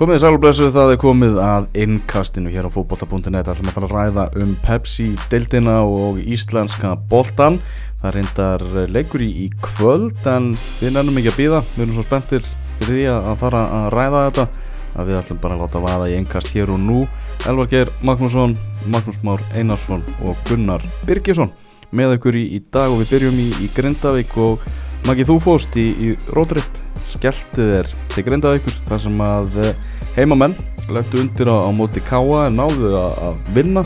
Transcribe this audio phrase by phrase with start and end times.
[0.00, 3.90] Komið þið sælblessu það er komið að innkastinu hér á fótbolta.net ætlum að fara að
[3.92, 7.58] ræða um Pepsi, deildina og íslenska boltan
[8.00, 12.06] það reyndar leikur í, í kvöld en við nefnum ekki að býða við erum svo
[12.06, 14.48] spenntir fyrir því að fara að ræða þetta
[14.94, 17.02] að við ætlum bara að láta vaða í innkast hér og nú.
[17.44, 18.56] Elvar Geir Magnússon,
[18.88, 21.52] Magnús Már Einarsson og Gunnar Birgisson
[21.92, 24.64] með ykkur í, í dag og við byrjum í, í Grindavík og
[25.08, 29.88] Maggi þú fóst í, í Rótrip skellti þér til Grindavíkur þar sem að eh,
[30.18, 30.56] heimamenn
[30.92, 33.84] lögtu undir á, á móti Káa en náðu að, að vinna.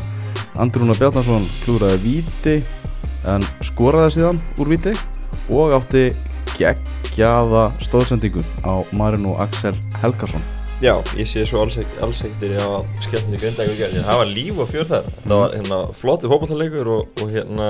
[0.60, 2.56] Andrúna Bjarnarsson klúraði víti
[3.30, 4.92] en skoraði síðan úr víti
[5.50, 6.04] og átti
[6.58, 10.44] geggjaða stóðsendingun á Marino Axel Helgason.
[10.82, 14.88] Já, ég sé svo alls ekkert í að skellti Grindavíkur það var líf og fjör
[14.90, 15.12] þar.
[15.24, 17.68] Það var hérna flottu fólkvallarleikur og, og hérna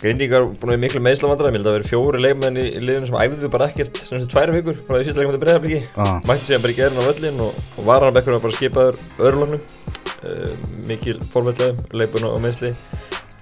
[0.00, 3.10] Grindíkar búin vera miklu meðslavandræðum, ég held að það veri fjóri leikmenn í, í liðinu
[3.10, 6.14] sem æfðu bara ekkert sem þessi tværi vikur, bara í sísta leikum til bregðarbliki ah.
[6.24, 9.60] mætti sig að bara í gerðin á völlin og, og vararabekkur var bara skipaður öðrulagnum
[9.60, 10.54] uh,
[10.88, 12.72] mikil fórveldlega leikbun og meðsli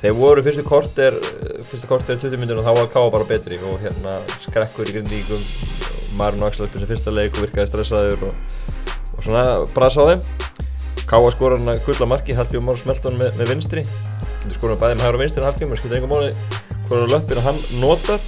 [0.02, 1.20] þeir voru fyrstu korter
[1.68, 5.42] fyrstu korter 20 minnir og þá var Káa bara betri og hérna skrekkur í Grindíkum
[6.18, 8.34] Marun og Axel uppið sem fyrsta leik og virkaði stressaður og,
[9.14, 9.44] og svona
[9.76, 10.22] brasa á þeim.
[11.06, 11.54] Káa skor
[14.56, 15.80] hann að gulla marki, Hallbjörn Mór smelta hann með, hægur og vinstri en Hallgrim, það
[15.82, 16.30] skilur einhver móli
[16.88, 18.20] hvernig löppir hann notar.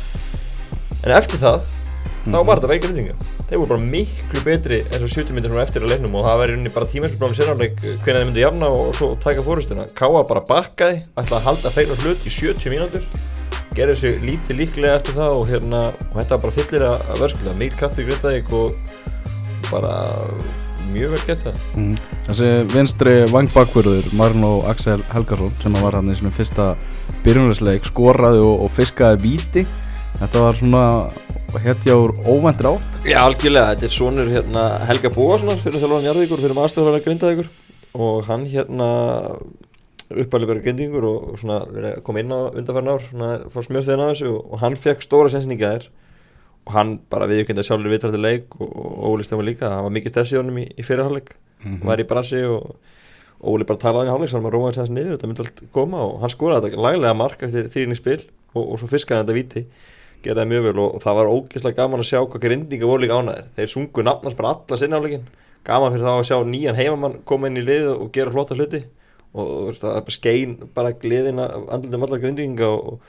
[1.01, 1.79] En eftir það, mm
[2.21, 2.47] þá mhm.
[2.47, 3.15] var þetta veikir reyndinga
[3.51, 6.53] þeir voru bara miklu betri eins og 70 minnir eftir að leiknum og það var
[6.53, 11.01] einnig bara tímæsbjörnum sérnáleik hvernig þeir myndi jafna og svo taka fórhustuna Káa bara bakkaði,
[11.17, 13.09] ætlaði að halda feilur hlut í 70 mínútur
[13.75, 17.59] gerði þessu lítið líklega eftir það og, hérna, og þetta var bara fyllir að verðskulda.
[17.61, 19.93] Mikið kaffi í Grindavík og bara
[20.91, 21.61] mjög vel gett það.
[21.79, 22.10] Mm.
[22.31, 26.67] Þessi vinstri vangbakverður Marno Axel Helgarsson sem var hann í svona fyrsta
[27.25, 29.65] byrjumlegsleik skoraði og, og fiskaði víti.
[30.21, 30.85] Þetta var svona
[31.65, 36.45] hétti áur óvendir átt Já algjörlega, þetta er svonur hérna, Helga Bóasson fyrir þjálfan Jarðvíkur,
[36.45, 37.51] fyrir maðurstofhverðar Grindavíkur.
[37.99, 38.89] Og hann hérna
[40.11, 44.11] uppalið verið grindingur og svona að koma inn á undanfærna ár svona fór smjörþiðin á
[44.13, 44.31] þessu.
[44.37, 45.91] Og, og hann fekk stóra sensinninga þér
[46.63, 50.15] og hann bara viðkynna sjálfur viðtrættu leik og, og Óli Stefán líka, það var mikið
[50.15, 51.85] stress í honum í, í fyrirháleik, hann mm -hmm.
[51.87, 52.75] var í brasi og
[53.41, 55.99] Óli bara talaði í háleik, svo hann var róað þess niður, þetta myndi allt koma
[56.05, 58.21] og hann skoraði þetta laglega mark eftir þrýning spil
[58.55, 59.63] og, og svo fiskaði þetta viti
[60.23, 63.03] gerði það mjög vel og, og það var ógeðslega gaman að sjá hvað grindinga voru
[63.03, 65.25] líka ánæðir þeir sungu nafnast bara alla sinnáleikin
[65.65, 68.85] gaman fyrir þá að sjá nýjan heimamann koma inn í lið og gera flotta hluti
[69.33, 73.01] og það bara skein bara gleðina andlutum allar grindinga og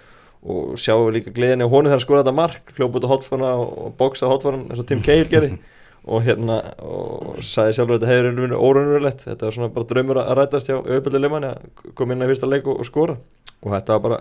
[0.42, 3.50] og sjáum við líka gleðinni á honu þegar skoraði þetta mark hljóp út á hotfana
[3.62, 5.52] og bóksa á hotfana eins og Tim Cahill gerði
[6.02, 10.20] og hérna og sagði sjálfur að þetta hefur verið órunverulegt þetta var svona bara draumur
[10.22, 13.18] að rætast hjá auðvitað lemanni að koma inn á fyrsta leik og, og skora.
[13.62, 14.20] Og þetta var bara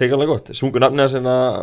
[0.00, 0.50] reyngarlega gott.
[0.58, 1.58] Sungu nafniða sem að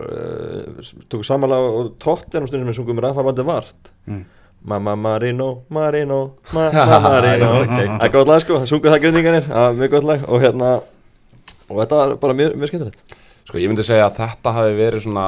[0.00, 3.92] uh, tóku samanlega og tótt en á stundum sem sungum Rafa Vart.
[4.06, 4.24] Mm.
[4.62, 7.54] Mamma Marino, Marino Mamma Marino.
[7.66, 10.28] Það er góð lag sko, það sungu það grunninganir mjög gott lag.
[10.30, 10.76] Og hérna
[11.68, 15.02] og þetta var bara mjög, mjög skemmtilegt Sko ég myndi segja að þetta hafi verið
[15.02, 15.22] svona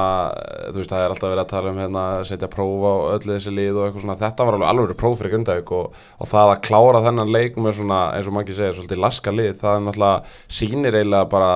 [0.69, 3.51] þú veist það er alltaf verið að tala um hérna setja próf á öllu þessi
[3.51, 4.19] lið og eitthvað svona.
[4.21, 7.81] Þetta var alveg alveg próf fyrir Grindavík og, og það að klára þennan leik með
[7.81, 11.49] svona eins og mann segir svolítið laska lið það er náttúrulega sínir eiginlega bara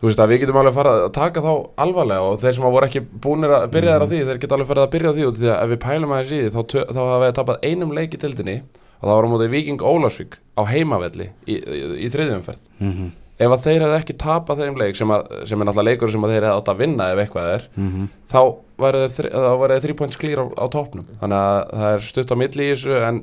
[0.00, 1.50] þú veist að við getum alveg farið að taka þá
[1.86, 4.56] alvarlega og þeir sem hafa voru ekki búinir að byrja þær á því þeir geta
[4.58, 6.52] alveg farið að byrja á því og því að ef við pælum aðeins í því
[6.54, 8.56] þá, þá hafa við tapað einum leik í tildinni
[9.00, 12.92] og það var á mótið Viking Ólarsvík á heimavelli í, í, í, í þriðjumferð mm
[12.92, 16.12] -hmm ef að þeir hefði ekki tapað þeim leik sem, að, sem er náttúrulega leikur
[16.12, 18.08] sem þeir hefði átt að vinna ef eitthvað er mm -hmm.
[18.30, 18.40] þá
[18.80, 22.66] var það þrjú points klýr á, á topnum þannig að það er stutt á milli
[22.66, 23.22] í þessu en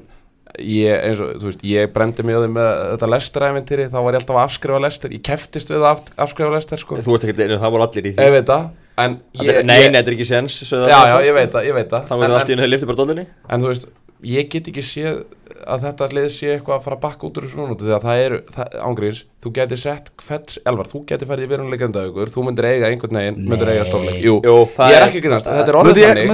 [0.63, 4.37] ég, eins og, þú veist, ég brendi því með þetta lesteræventýri þá var ég alltaf
[4.37, 6.99] að afskrifa lester, ég keftist við að afskrifa lester sko.
[7.03, 8.27] Þú veist ekki, einu, það voru allir í því.
[8.27, 8.67] Ég veit það
[8.97, 11.67] Nei, þetta er ekki séns Já, já, ég veit það,
[12.07, 12.21] Það.
[12.23, 15.19] Var alltaf í henni ég get ekki séð
[15.67, 18.21] að þetta lið sé eitthvað að fara að bakka út úr þessu núna þegar það
[18.23, 18.39] eru,
[18.87, 23.19] ángríðis, þú getur sett hvets, elvar, þú getur færið í veruleikandaugur þú myndir eiga einhvern
[23.21, 24.19] veginn, myndir eiga stórleik.
[24.23, 24.55] Jú, Jú
[24.91, 26.27] ég er ekki grunast, þetta er orðið þannig.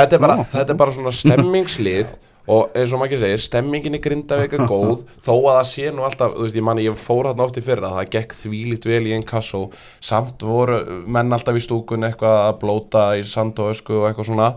[0.00, 2.18] þetta er bara, þetta er bara svona stemmingslið
[2.50, 5.90] og eins og maður ekki segir, stemmingin í Grindavík er góð þó að það sé
[5.94, 8.88] nú alltaf, þú veist, ég manni, ég fór þarna oft í fyrra það gekk þvílitt
[8.88, 9.60] vel í einn kassó
[10.00, 14.30] samt voru menn alltaf í stúkun eitthvað að blóta í sand og ösku og eitthvað
[14.32, 14.48] svona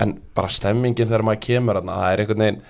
[0.00, 2.62] en bara stemmingin þegar maður kemur þarna, það er einhvern veginn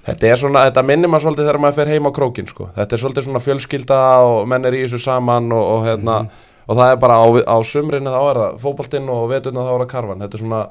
[0.00, 2.66] Þetta er svona, þetta minnir maður svolítið þegar maður fer heim á krókin sko.
[2.72, 6.46] Þetta er svolítið svona fjölskylda og menn er í þessu saman og, og hérna mm.
[6.64, 9.82] og það er bara á, á sumrinu þá er það fókbaltinn og veturna þá er
[9.84, 10.24] það karvan.
[10.24, 10.62] Þetta er svona,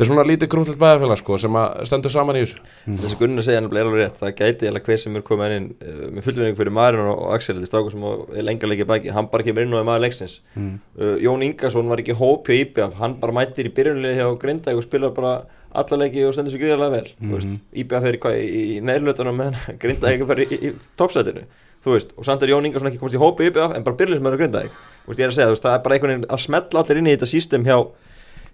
[0.00, 2.62] þetta er svona lítið grúntilt bæðarfélag sko sem stendur saman í þessu.
[2.86, 2.98] Mm.
[3.02, 6.24] Þessi Gunnar segja er alveg rétt, það gæti hver sem er komið inn uh, með
[6.24, 8.06] fullvinning fyrir Marino og Axel, þetta er stákur sem
[8.40, 10.40] er lengar leikið bæki, hann bara kemur inn og er maður leiksins.
[10.56, 10.74] Mm.
[10.96, 14.88] Uh, Jón Ingarsson var ekki hópið íbjaf, hann bara mættir í byrjunlið hjá Grindag og
[14.88, 15.34] spilar bara
[15.70, 17.34] alla leiki og stendur sér gríðarlega vel mm.
[17.34, 17.58] -hmm.
[17.82, 21.44] IBF er í, hvað, í, neðlutunum meðan Grindavík er bara í, í, toppsætinu
[21.84, 24.22] þú veist, og samt er Jón Ingarsson ekki komast í hópi IBF en bara byrjulis
[24.22, 26.30] með Grindavík þú veist, ég er að segja, þú veist, það er bara einhvern veginn
[26.30, 28.09] að smetla allir inn í þetta system hjá, hjá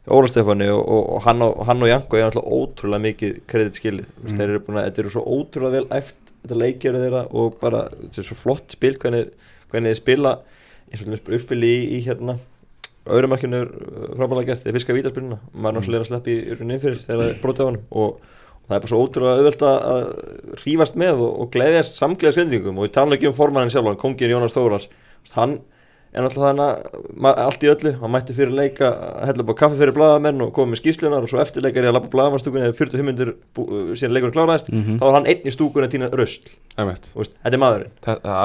[0.07, 4.07] Óla Stefáni og, og, hann og, hann og Janko er alltaf ótrúlega mikið kredit skilið,
[4.15, 4.39] þú veist, Mm.
[4.39, 6.15] þeir eru búin að þetta eru svo ótrúlega vel æft,
[6.45, 9.33] þetta leikjöru þeirra og bara, þetta er svo flott spil hvernig,
[9.73, 10.35] hvernig þeir spila
[10.93, 12.37] eins og þeir uppspili í, í hérna
[13.07, 13.69] öðrumarkinu er
[14.19, 17.31] frábæðlega gert, þeir fiska vítaspilina maður er náttúrulega að sleppa í urinu fyrir þegar það
[17.33, 20.07] er brotið á hann og, og það er bara svo ótrúlega auðvelt að
[20.65, 24.55] rífast með og, gleðjast samglega skrindingum og við tala ekki um formannin sjálf kongin Jónas
[24.57, 24.89] Þórars.
[25.37, 25.59] Hann
[26.17, 29.61] er náttúrulega þannig að allt í öllu hann mætti fyrir leika að hella upp á
[29.61, 32.67] kaffi fyrir blaðamenn og koma með skýslunar og svo eftir leikar ég að lappa blaðamannstúkunni
[32.69, 33.33] eða 45 minnir
[34.01, 34.97] síðan leikurinn kláraðist Mhm.
[35.01, 36.09] þá var hann einn í stúkunni að týna
[37.21, 37.93] veist, þetta er maðurinn.
[38.07, 38.41] Það það er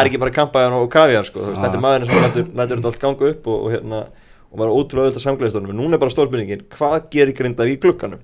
[0.00, 1.58] er ekki bara kampaðan og kaviar sko, Ah.
[1.62, 2.22] þetta er maðurinn sem
[2.56, 4.06] lætur þetta allt ganga upp og, og hérna
[4.52, 8.20] og var ótrúlega auðvitað samgleðistónum en núna er bara stórspurningin, hvað gerir Grindavík í glugganum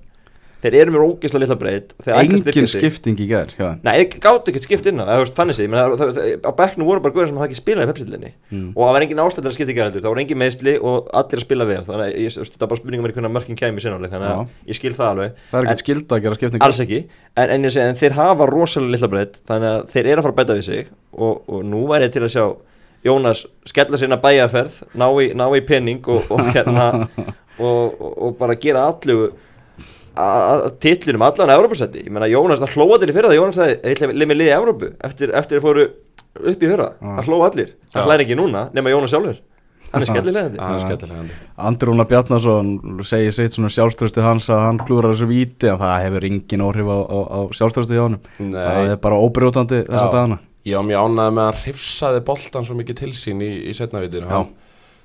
[0.63, 3.27] þeir eru mér ógeðslega litla breyt þeir ætla að styrkja engin skipting í
[3.59, 3.67] já.
[3.83, 6.51] Nei, gátt ekkert skipt inn á, eða þú veist, þannig sé, það- það- það- á
[6.61, 8.69] bekknu voru bara guður sem hafði ekki spilað í pepsillinni Mm.
[8.75, 11.09] og það var engin ástæð til að skipta í gæraldur, það voru engin meðsli og
[11.13, 12.15] allir að spila vel, þannig að
[12.57, 14.47] það er bara spurningum er hvernig mörkin sinnáleik, þannig að Já.
[14.71, 16.99] ég skil það alveg það er En- ekkert skilda að gera skipting alls ekki,
[17.37, 20.33] en, en segi, en þeir hafa rosalega litla breytt, þannig að þeir eru að fara
[20.33, 20.87] að bæta við sig
[21.17, 22.45] og, og nú væri ég til að sjá
[23.03, 25.59] Jónas skella sér inn að bæjaferð ná í, ná í
[26.07, 27.09] og, og hérna
[27.59, 29.33] og bara gera allu
[30.19, 33.57] að titlinum allan að Európa-setti, ég meina Jónas það hlóa til í fyrra það Jónas
[33.61, 35.85] það er leið með liði Európu eftir, eftir að fóru
[36.43, 36.91] upp í fyrra.
[36.99, 37.09] Já.
[37.17, 38.05] það hlóa allir, það Já.
[38.09, 39.39] hlæri ekki núna nema Jónas sjálfur,
[39.93, 41.25] hann er skellilegandi Það er
[41.57, 41.85] Já.
[41.89, 42.71] Rúnar Bjarnason
[43.05, 46.89] segir sitt svona sjálfströsti hans að hann klúrar þessu víti en það hefur engin áhrif
[46.93, 48.23] á, á, á sjálfströsti hjá honum.
[48.37, 50.13] Það er bara óbrjótandi þessa Já.
[50.13, 50.39] dagana.
[50.63, 53.73] Ég var mjög ánægð með að hann hrifsaði boltan svo mikið til sín í, í
[53.75, 54.37] setnavitinu Já.
[54.37, 54.53] hann,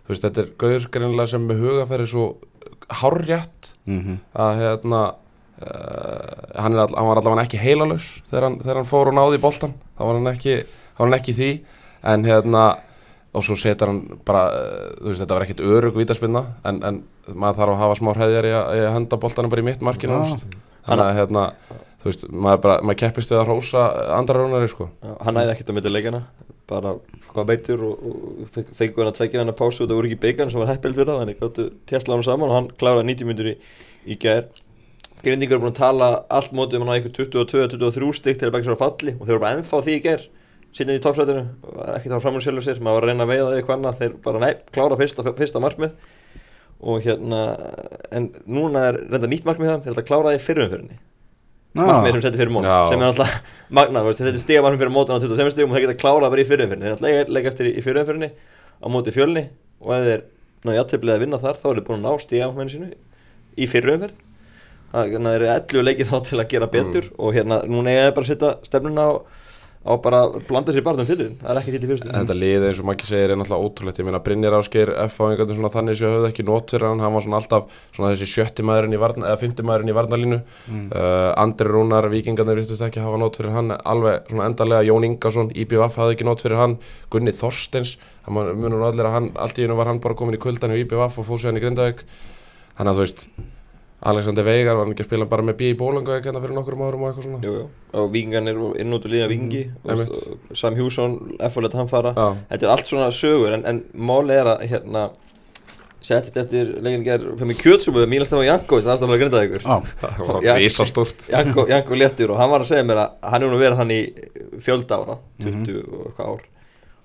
[0.09, 2.27] Þú veist, þetta er gauður greinlega sem með hugafæri svo
[3.03, 8.81] hárrétt mm að hérna uh, hann, all, hann var allavega ekki heilalus þegar hann, þegar
[8.83, 10.59] hann fór og náði í boltan þá var hann ekki,
[10.99, 11.51] var hann ekki því.
[12.09, 12.65] En hérna
[13.35, 17.03] og svo setur hann bara, uh, þú veist þetta var ekkit örug vítaspinna en, en
[17.35, 20.47] maður þarf að hafa smá hræðjar í að, henda boltanum bara í mitt markinu veist.
[20.87, 21.45] þannig að hérna
[21.99, 24.89] þú veist, maður, bara, maður keppist við að hrósa andra rónari sko.
[25.25, 26.23] Hann næði ekkert á milli leikana
[26.69, 26.95] bara
[27.33, 30.11] hvað veitur og, og fengi fengi hann að tvekja hann að pásu og það voru
[30.11, 33.07] ekki byggarn sem var heppild fyrir það þannig gáttu tjastla hann saman og hann kláraði
[33.13, 33.55] 90 myndur í,
[34.05, 34.49] í gær.
[35.25, 38.55] Grindingur er búin að tala allt mótið um hann á einhver 22-23 stygg til að
[38.55, 40.29] begja svo að falli og þeir voru bara ennþá því í gær
[40.69, 41.43] sittin í toppsætinu
[41.73, 44.17] og ekki þá framur sjálfur sér maður var að reyna að veiða eitthvað annað þeir
[44.29, 45.97] bara nei, klára fyrsta, fyrsta markmið.
[46.79, 47.43] Og hérna
[48.15, 51.01] en núna er reynda nýtt markmið það þeir ætla að klára það í fyrirumfyrinni
[51.77, 53.35] markmið sem setti fyrir mót sem er alltaf
[53.69, 56.43] magnað, þeir setti stiga markmið fyrir mótan á 25 stigum og þeir geta klárað bara
[56.45, 59.45] í fyrirumfyrinni þeir ætla að leika eftir í, fyrirumfyrinni á móti fjölni
[59.85, 60.25] og ef þeir
[60.65, 62.89] ná játtöflið að vinna þar þá er þeir búin að ná stiga markmiðinu sínu
[63.59, 64.25] í fyrirumfyrin
[64.89, 68.15] þannig að þeir eru 11 leikið þá til að gera betur og hérna núna er
[68.17, 69.13] bara að setja stefnuna á,
[69.89, 72.37] á bara að blanda sér bara um titlurinn það er ekki til í fyrirstu Þetta
[72.37, 74.01] lið eins og Maggi segir er náttúrulega ótrúlegt.
[74.03, 76.89] Ég meina Brynjar Ásgeir F á einhvern veginn svona þannig sem höfðu ekki nót fyrir
[76.91, 77.03] hann.
[77.05, 80.39] Hann var svona alltaf svona þessi sjötti maðurinn í varna eða fymti maðurinn í varnalínu
[80.43, 80.87] mm.
[81.41, 83.73] Andri Rúnar, Víkingarnir virtust ekki hafa nót fyrir hann.
[83.79, 86.79] Alveg svona endarlega Jón Ingarsson, IBVF hafði ekki nót fyrir hann.
[87.09, 87.33] Gunni
[88.29, 90.75] var- munur nú allir að hann Allt í einu var hann bara komin í kuldan
[90.75, 92.05] í IBVF og fóð sér hann í Grindavík.
[92.77, 93.29] Þannig að þú veist
[94.07, 96.77] Alexander Veigar var hann ekki að spila bara með B í Bólangavík hérna fyrir nokkur
[96.79, 97.65] árum og eitthvað svona Jú, jú.
[97.99, 99.33] og vikingarnir og inn út og lína og,
[99.91, 100.13] einmitt.
[100.53, 101.17] og Sam Hjússon,
[101.49, 101.65] F.O.
[101.65, 105.09] let hann fara Já, þetta er allt svona sögur en, en máli er að hérna
[106.09, 109.65] settist eftir leikin ger fyrir mig kjötsúpu Míla Stefán Janko, það er aðstæðanlega grindað ykkur
[109.67, 110.53] Já, það var Já.
[110.63, 113.81] risastórt Janko, Janko léttur og hann var að segja mér að hann er nú verið
[113.83, 116.47] þannig í fjölda ára 20 og eitthvað ár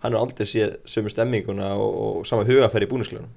[0.04, 3.34] hann er aldrei séð sömu stemminguna og, og sama hugafæri í búnisklunum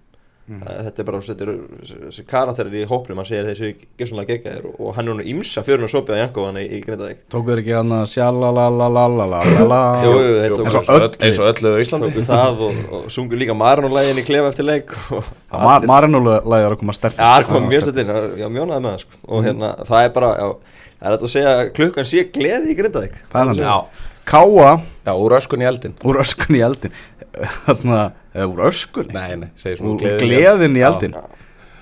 [0.47, 0.61] Mm.
[0.63, 5.09] Þetta er bara, þetta eru karakterir í hópinu, mann segir þessu gessunlega geggar og hann
[5.11, 7.25] er nú ímsa fyrir hún að sopja Jankovana í, í Grindavík.
[7.35, 9.81] Tókuð þér ekki hann að sjalalalalalala
[11.27, 12.13] eins og ölluðu Íslandi?
[12.13, 14.95] Tókuð það og, og sungur líka Marino-lægin í klefa eftir leik.
[15.91, 17.25] Marino-lægin er að koma stertinn.
[17.25, 19.49] Já, það kom mjög stertinn, já mjónaði með það sko og mhm.
[19.49, 23.19] hérna það er bara, já, það er að segja klukkan sé gleði í Grindavík.
[23.35, 24.15] Það er þannig, já.
[24.27, 24.71] Káa.
[25.07, 25.99] Já, úr öskun í eldin.
[26.07, 26.95] Úr öskun í eldin.
[28.37, 31.17] eða úr öskunni Nei, nei, segir svona Úr gleðin í eldin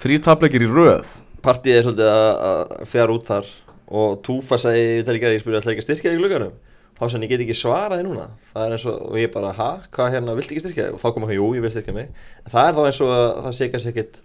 [0.05, 1.11] Þrý tapleikir í röð
[1.45, 3.51] Partíð er svolítið að, að fjara út þar
[3.95, 6.55] og Túfa segi, ég tæli ekki að ég spyrja að ekki styrkja þig í glugganum
[6.95, 9.67] þá sem ég get ekki svaraði núna það er eins og, og ég bara, ha,
[9.93, 12.07] hvað hérna, viltu ekki styrkja þig og þá kom ekki, jú, ég vil styrkja mig
[12.47, 14.21] en það er þá eins og að það sé kannski ekkit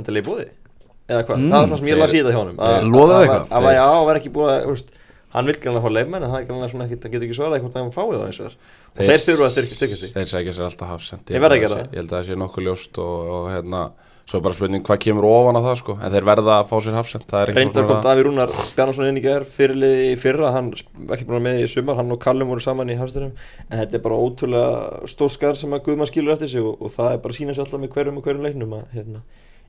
[0.00, 0.46] endilega í bóði
[1.08, 1.50] eða hvað, Mm.
[1.52, 3.84] það er svona sem ég las í þetta hjá honum að- að- að- að já,
[3.92, 4.90] að vera ekki búið að, veist,
[5.34, 7.38] hann vil gæla að fá leifmenn en það er gæla svona ekkit, hann getur ekki
[7.38, 8.58] svaraði hvort hann fái það eins og þar
[8.98, 10.12] Þeir- þurfa að styrkja styrkja sig.
[10.16, 11.32] Þeir segja sér alltaf hafsend
[11.64, 11.88] gera það.
[11.92, 13.82] Ég held að það sé nokkuð ljóst og, og hérna
[14.28, 15.94] svo er bara spurning hvað kemur ofan á það sko.
[16.04, 17.24] En þeir verða að fá sér hafsend
[17.56, 21.60] Reyndar kom Daví Rúnar Bjarnason inn í gær fyrirliði í fyrra, hann ekki að með
[21.62, 23.32] í sumar, hann og Callum voru saman í hafstunum
[23.70, 26.92] en þetta er bara ótrúlega stór skar sem að Guðmann skilur eftir sig og, og
[26.92, 27.12] það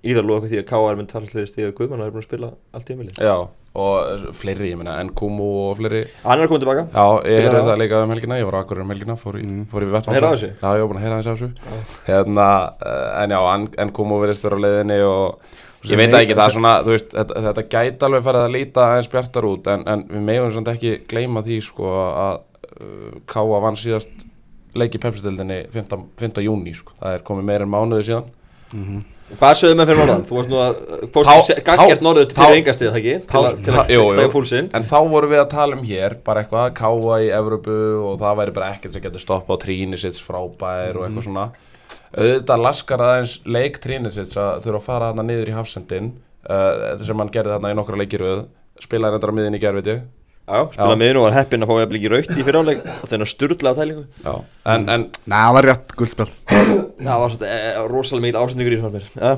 [0.03, 0.95] ég get að loka því að K.R.
[0.99, 3.35] mynd talslega stíða Guðmann og er búin að spila allt tímili já
[3.79, 7.77] og fleiri ég meina Nkumu og fleiri Hann er koma tilbaka já ég heyrði það
[7.83, 10.37] líka um helgina ég var akkur um helgina fór í, fór í vettvann Heyrðu af
[10.39, 10.49] þessu?
[10.57, 12.47] já ég var búin að heyra þessu af þessu hérna
[12.89, 15.53] eh, en já N- Nkumu verðist vera á leiðinni og
[15.91, 18.87] ég veit ekki það er svona þú veist þetta, þetta gæti alveg farið að líta
[18.87, 23.61] aðeins bjartar út en, en við megum svona ekki gleyma því sko að uh, Káa
[23.67, 24.25] vann síðast
[24.75, 25.95] leiki pepsitildinni 5.
[26.19, 26.41] 5.
[26.49, 28.27] júni sko það er komið meira en mánuði síðan
[29.37, 30.23] Hvað sögðu með fyrir norðan?
[30.25, 30.77] Þú varst nú að
[31.13, 32.01] gaggjart
[32.33, 33.15] þá- fyrir engastið, það ekki?
[33.29, 34.69] Til að- þegja púlsinn?
[34.73, 37.77] En þá vorum við að tala um hér bara eitthvað að káa í Evrópu
[38.09, 41.45] og það væri bara ekkert sem getur stoppa á Trínisits frábær og eitthvað svona.
[42.17, 46.11] Auðvitað laskar aðeins leik Trínisits að þurfa að fara þarna niður í hafsendin
[46.49, 48.47] uh, sem hann gerði þarna í nokkra leikiröð
[48.81, 50.01] spilaði reyndar á miðin í ég
[50.49, 53.29] Já, spila með og var heppinn að fá eða ekki raukt í fyriráleik og þennan
[53.29, 54.33] sturla tælingu Já.
[54.73, 56.31] En, en, Nei, það var rétt guldspjall
[57.09, 59.35] Það var svona e, rosalega mikil ásendingur í svona mér ja.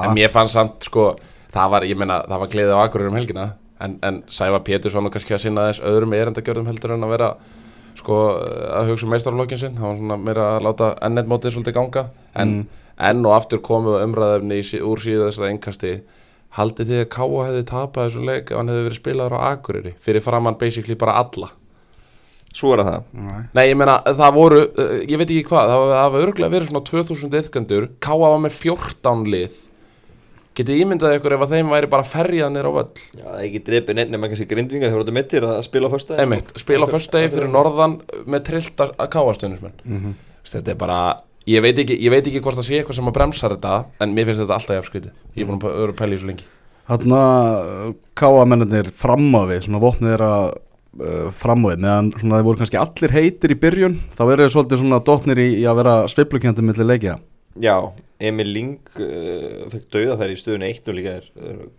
[0.00, 1.10] en mér fannst samt sko
[1.52, 3.46] það var, ég meina, það var gleðið á Akureyri um helgina
[3.84, 7.14] en, en Sæfa Péturs var nú kannski að sinna þess öðrum erendagjörðum heldur en að
[7.16, 7.30] vera
[7.96, 8.18] sko
[8.76, 9.78] að hugsa um meistarlokkin sinn.
[9.80, 12.04] Hann var svona meira að láta ennett mótið svolítið ganga.
[12.36, 12.58] En
[12.96, 15.92] enn og aftur komu umræðefni í, úr síðu þessara engkasti
[16.56, 19.94] haldið þið að Káa hefði tapað þessu leik ef hann hefði verið spilaður á Akureyri
[20.02, 21.52] fyrir framann basically bara alla
[22.56, 23.40] Svo er það Nei.
[23.52, 26.84] Nei, ég meina, það voru, uh, ég veit ekki hvað, það var örgulega verið svona
[26.88, 29.58] 2000 yfkendur, Káa var með 14 lið.
[30.56, 33.02] Getið ímyndað ykkur ef að þeim væri bara ferjað nýr á völl.
[33.12, 35.90] Já, það er ekki drepið nefnir maður kannski grindvinga þegar þú voru mittir að spila
[35.92, 36.24] á föstudaginn, sko.
[36.24, 39.76] Einmitt, spila á föstudegi fyrir norðan með trillt að Káa-stundismenn.
[39.84, 40.14] Mhm.
[40.46, 41.00] Þetta er bara,
[41.50, 44.14] ég veit, ekki, ég veit ekki hvort það sé eitthvað sem að bremsa þetta, en
[44.16, 45.12] mér finnst þetta alltaf jafnskrítið.
[45.34, 46.48] Ég er búin að vera að pæla í þessu lengi.
[46.86, 47.20] Þarna
[48.18, 52.62] káamennir fram á við, svona vopnið þeirra uh, fram á við, meðan svona þeir voru
[52.62, 55.96] kannski allir heitir í byrjun, þá eru þeir svolítið svona dotnir í, í að vera
[56.12, 57.16] sveiflukjöndi millir leikja.
[57.62, 57.76] Já,
[58.20, 61.26] Emil Ling uh, fekk dauðafæri í stöðunni 1-0 líka er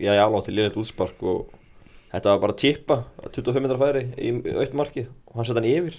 [0.02, 1.52] Já, já, látti liðnett útspark og
[2.12, 3.00] þetta var bara tippa
[3.34, 5.98] 25 metrar færi í aukt markið og hann setja hann yfir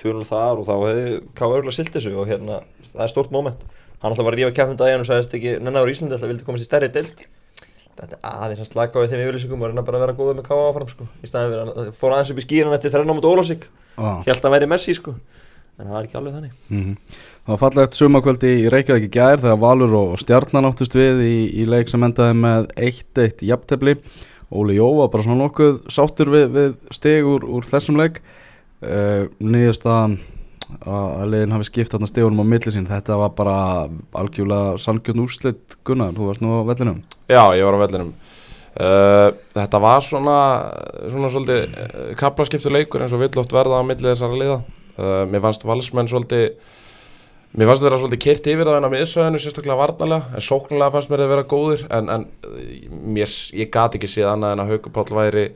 [0.00, 1.06] 2-0 þar og þá hefði
[1.38, 1.48] K.A.
[1.48, 2.60] örgulega silt þessu og hérna,
[2.92, 3.64] það er stórt moment
[4.02, 6.46] hann alltaf var að rífa kæfum daginn og sagðist ekki nennaður í Íslandi alltaf vildi
[6.46, 7.24] komast í stærri deild
[7.96, 10.36] þetta er aðeins að slaka á við þeim yfirlýsingum og reyna bara að vera góður
[10.36, 10.66] með K.A.
[10.68, 11.06] áfram sko.
[11.24, 13.64] í staðin fyrir að fór aðeins upp í skýran eftir þrenna mot Ólafsík
[13.96, 14.20] Ah.
[14.26, 15.14] held að hann væri Messi sko.
[15.78, 16.96] en það var ekki alveg þannig Mm
[17.46, 21.36] Það var fallegt sumakvöldi í Reykjavík í gær þegar Valur og Stjarnan áttust við í,
[21.62, 23.94] í leik sem endaði með 1-1 jafntefli.
[24.50, 28.18] Óli Jó var bara svona nokkuð sáttur við, við stig úr, úr þessum leik.
[28.86, 30.16] Uh, Nýðastaðan
[30.86, 32.86] að, að liðin hafi skipt þarna stigunum á milli sín.
[32.88, 33.58] Þetta var bara
[34.16, 37.02] algjörlega sangjörn úrslit Gunnar, þú varst nú á vellinum.
[37.26, 38.14] Já, ég var á vellinum.
[38.76, 40.38] Uh, þetta var svona,
[41.08, 44.58] svona svolítið uh, kaplaskiptu leikur eins og vill oft verða á milli þessara liða.
[44.96, 46.58] Uh, mér fannst valsmenn svolítið,
[47.56, 51.12] mér fannst vera svolítið kyrt yfir það en á miðsvæðinu, sérstaklega varnalega, en sóknulega fannst
[51.12, 52.28] mér að vera góðir, en, en
[53.16, 55.46] mér, ég gat ekki séð annað en að Haukur Páll væri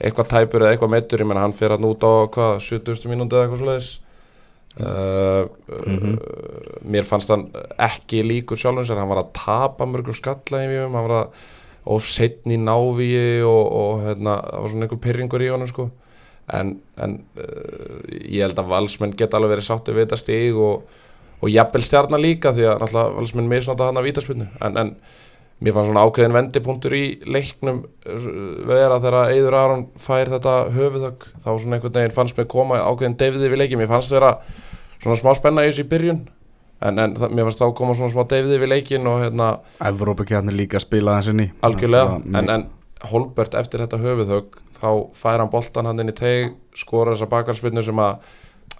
[0.00, 3.08] eitthvað tæpur eða eitthvað meittur, ég menna hann fyrir hann út á hvað, 70.
[3.12, 3.92] mínúti eða eitthvað svoleiðis.
[4.76, 6.18] Uh, Mhm.
[6.20, 7.46] uh, mér fannst hann
[7.80, 11.28] ekki líkur sjálfum sér, hann var að tapa mörgum skalla hann var að
[11.86, 15.86] of setn í návíi og, og hérna, það var svona einhver pyrringur í honum sko
[16.52, 20.82] en, en uh, ég held að valsmenn geta alveg verið sátti við þetta stig og,
[21.40, 22.84] og jafnvel stjarnar líka því að
[23.16, 24.92] valsmenn misnóta hann að vítaspinnu en, en
[25.64, 28.28] mér fannst svona ákveðin vendipunktur í leiknum uh,
[28.68, 33.18] vera þegar Eidur Aron fær þetta höfuðögg þá svona einhvern veginn fannst mér koma ákveðin
[33.20, 34.36] deyfði við leikin, mér fannst vera
[35.00, 36.22] svona smá spenna í þessu í byrjun.
[36.84, 39.50] En, en það, mér fannst þá koma svona smá deyfði við leikin og hérna
[39.90, 41.50] Evrópakjarnir líka spila þessi ný.
[41.64, 42.20] algjörlega.
[42.36, 42.66] En, en
[43.06, 47.84] Holbert eftir þetta höfuðhögg þá fær hann boltan hann inn í teg skora þessa bakarspinnu
[47.84, 48.28] sem að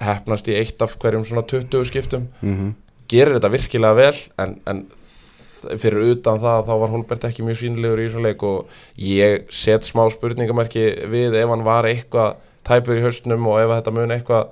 [0.00, 2.28] hefnast í eitt af hverjum svona 20 skiptum.
[2.44, 2.74] Mm
[3.10, 4.82] gerir þetta virkilega vel en, en
[5.82, 9.88] fyrir utan það þá var Holbert ekki mjög sínlegur í þessu leik og ég set
[9.88, 14.48] smá spurningamarki við ef hann var eitthvað tæpur í haustnum og ef þetta mun eitthvað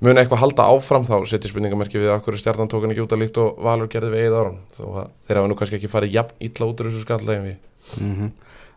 [0.00, 3.24] mun eitthvað halda áfram þá setjum spurningamarki við akkur stjarnan tók hann ekki út að
[3.24, 6.14] líkt og Valur gerði við eigið árum þó að þeir hafa nú kannski ekki farið
[6.16, 7.58] jafn illa út úr þessu skallegin við
[8.00, 8.30] -hmm.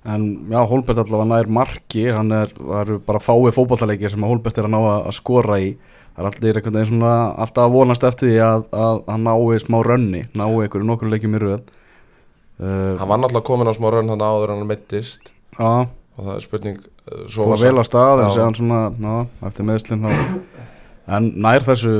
[0.04, 4.34] En já, Holbert allavega nær marki, hann er, það eru bara fáið fótballaleikir sem að
[4.34, 5.70] Holbert er að ná að, að skora í.
[6.14, 9.62] Það er allir einhvern veginn svona alltaf að vonast eftir því að, að hann nái
[9.64, 11.64] smá rönni, nái einhverju nokkur leikjum í röð.
[12.62, 16.20] Uh, hann var náttúrulega komin á smá raun hann áður en hann mittist já, og
[16.20, 19.16] það er spurning uh, var vel að stað en séðan svona, ná,
[19.50, 20.06] eftir meðslinn.
[21.04, 21.96] En nær þessu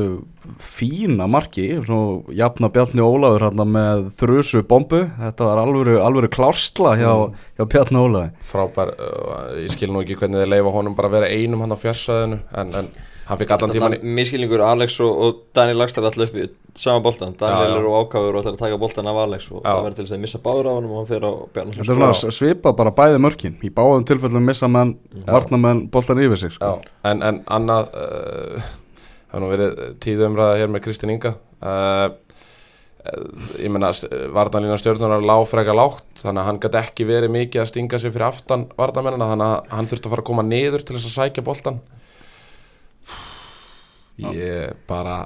[0.64, 1.98] fína marki svo
[2.32, 5.02] jafna Bjarni Ólafur hérna með þrusu bombu.
[5.18, 7.12] Þetta var alvöru, alvöru klársla hjá,
[7.58, 11.18] hjá Bjarni Ólafur frábær, uh, ég skil nú ekki hvernig þeir leifa honum bara að
[11.18, 12.94] vera einum hann á fjarsæðinu en, en
[13.28, 17.36] hann fikk allan tíman Miskilningur Alex og, og Daniel Lagstad allir upp í sama boltan
[17.40, 17.80] Daniel Já, já.
[17.80, 19.70] er og ætlar að taka boltan af Alex og Já.
[19.70, 21.32] það verður til þess að missa báður á honum og hann fer á
[21.64, 23.60] er svona svipa bara bæði mörkin.
[23.62, 24.96] Í báðum tilfellum missa menn
[25.28, 26.80] varnamenn boltan yfir sig sko.
[27.06, 28.68] En, en annað uh,
[29.30, 31.36] það hefur nú verið tíðumræða hér með Kristín Inga.
[31.64, 32.10] Uh,
[33.60, 33.90] ég meina
[34.32, 38.14] varnalína stjórnunar lág freka lágt þannig að hann gæti ekki verið mikið að stinga sig
[38.16, 41.18] fyrir aftan varnamennina þannig að hann þurfti að fara að koma niður til þess að
[41.18, 41.82] sækja boltan
[44.22, 45.24] ég bara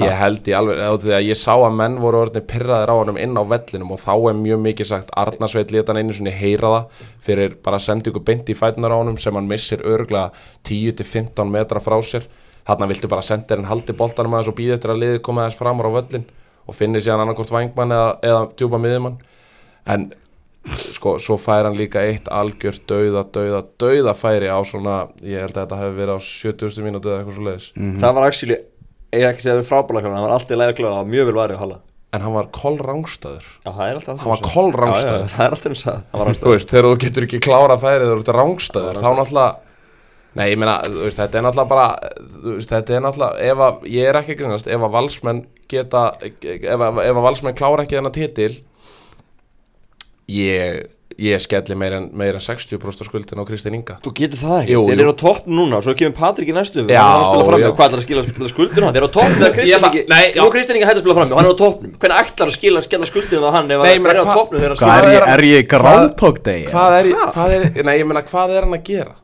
[0.00, 2.96] ég held í alveg á því að ég sá að menn voru orðinni pyrraðir á
[2.98, 6.32] honum inn á vellinum og þá er mjög mikið sagt Arnarsveit leta hann einu svona
[6.34, 9.84] heyra það fyrir bara að senda ykkur beint í fætunar á honum sem hann missir
[9.86, 10.32] örglega
[10.66, 12.26] 10-15 metra frá sér.
[12.64, 15.60] Þarna viltu bara senda henn haldi boltanum aðeins og býða eftir að liðið koma aðeins
[15.60, 16.26] framar á völlin
[16.64, 19.18] og finni síðan annarkort vangmann eða, eða djúpa miðjumann.
[19.92, 20.06] En
[20.94, 25.56] sko, svo fær hann líka eitt algjört dauða, dauða, dauða færi á svona, ég held
[25.56, 26.84] að þetta hefur verið á 70.
[26.86, 27.66] mínútu eða eitthvað svo leiðis
[28.00, 28.60] Það var actually,
[29.14, 31.58] ég er ekki að segja við frábæla hann var alltaf það var mjög vel varið
[31.58, 31.80] að hala
[32.14, 35.14] en hann var kollrángstæður Já, það er alltaf Hann var kolrangstæður.
[35.14, 36.54] Já, já, það er alltaf eins að hann var þú rangstæður.
[36.54, 39.48] veist, þegar þú getur ekki klára færið þú ert rángstæður, þá náttúrulega
[40.34, 41.88] nei, ég meina, þú veist, þetta er náttúrulega bara
[42.44, 45.42] þú veist, þetta er náttúrulega ef að, ég er ekki að grínast, ef að valsmenn
[45.70, 48.52] geta, ef að, ef að valsmenn klára ekki þennan titil
[50.28, 54.00] ég ég skelli meira en, meira en 60% af skuldin á Kristinn Inga.
[54.02, 55.02] Þú getur það ekki, Jú, þeir jú.
[55.04, 57.44] eru á topp núna og svo kemur Patrik í næstu Já, hann er að spila
[57.46, 57.68] fram já.
[57.70, 60.42] hvað ætlar að skila, skila skuldinu þeir eru á topp þegar Kristinn já.
[60.42, 62.82] nú Kristinn ekki hægt að spila fram hann er á toppnum, hvernig ætlar að skila,
[62.88, 65.28] skila skuldinu á hann ef hann er á toppnum þegar að Hvað er skila ég,
[65.36, 66.64] er ég Hvað- Groundhog Day?
[66.74, 69.14] hvað er, hvað er, nei, ég meina, hvað er hann að gera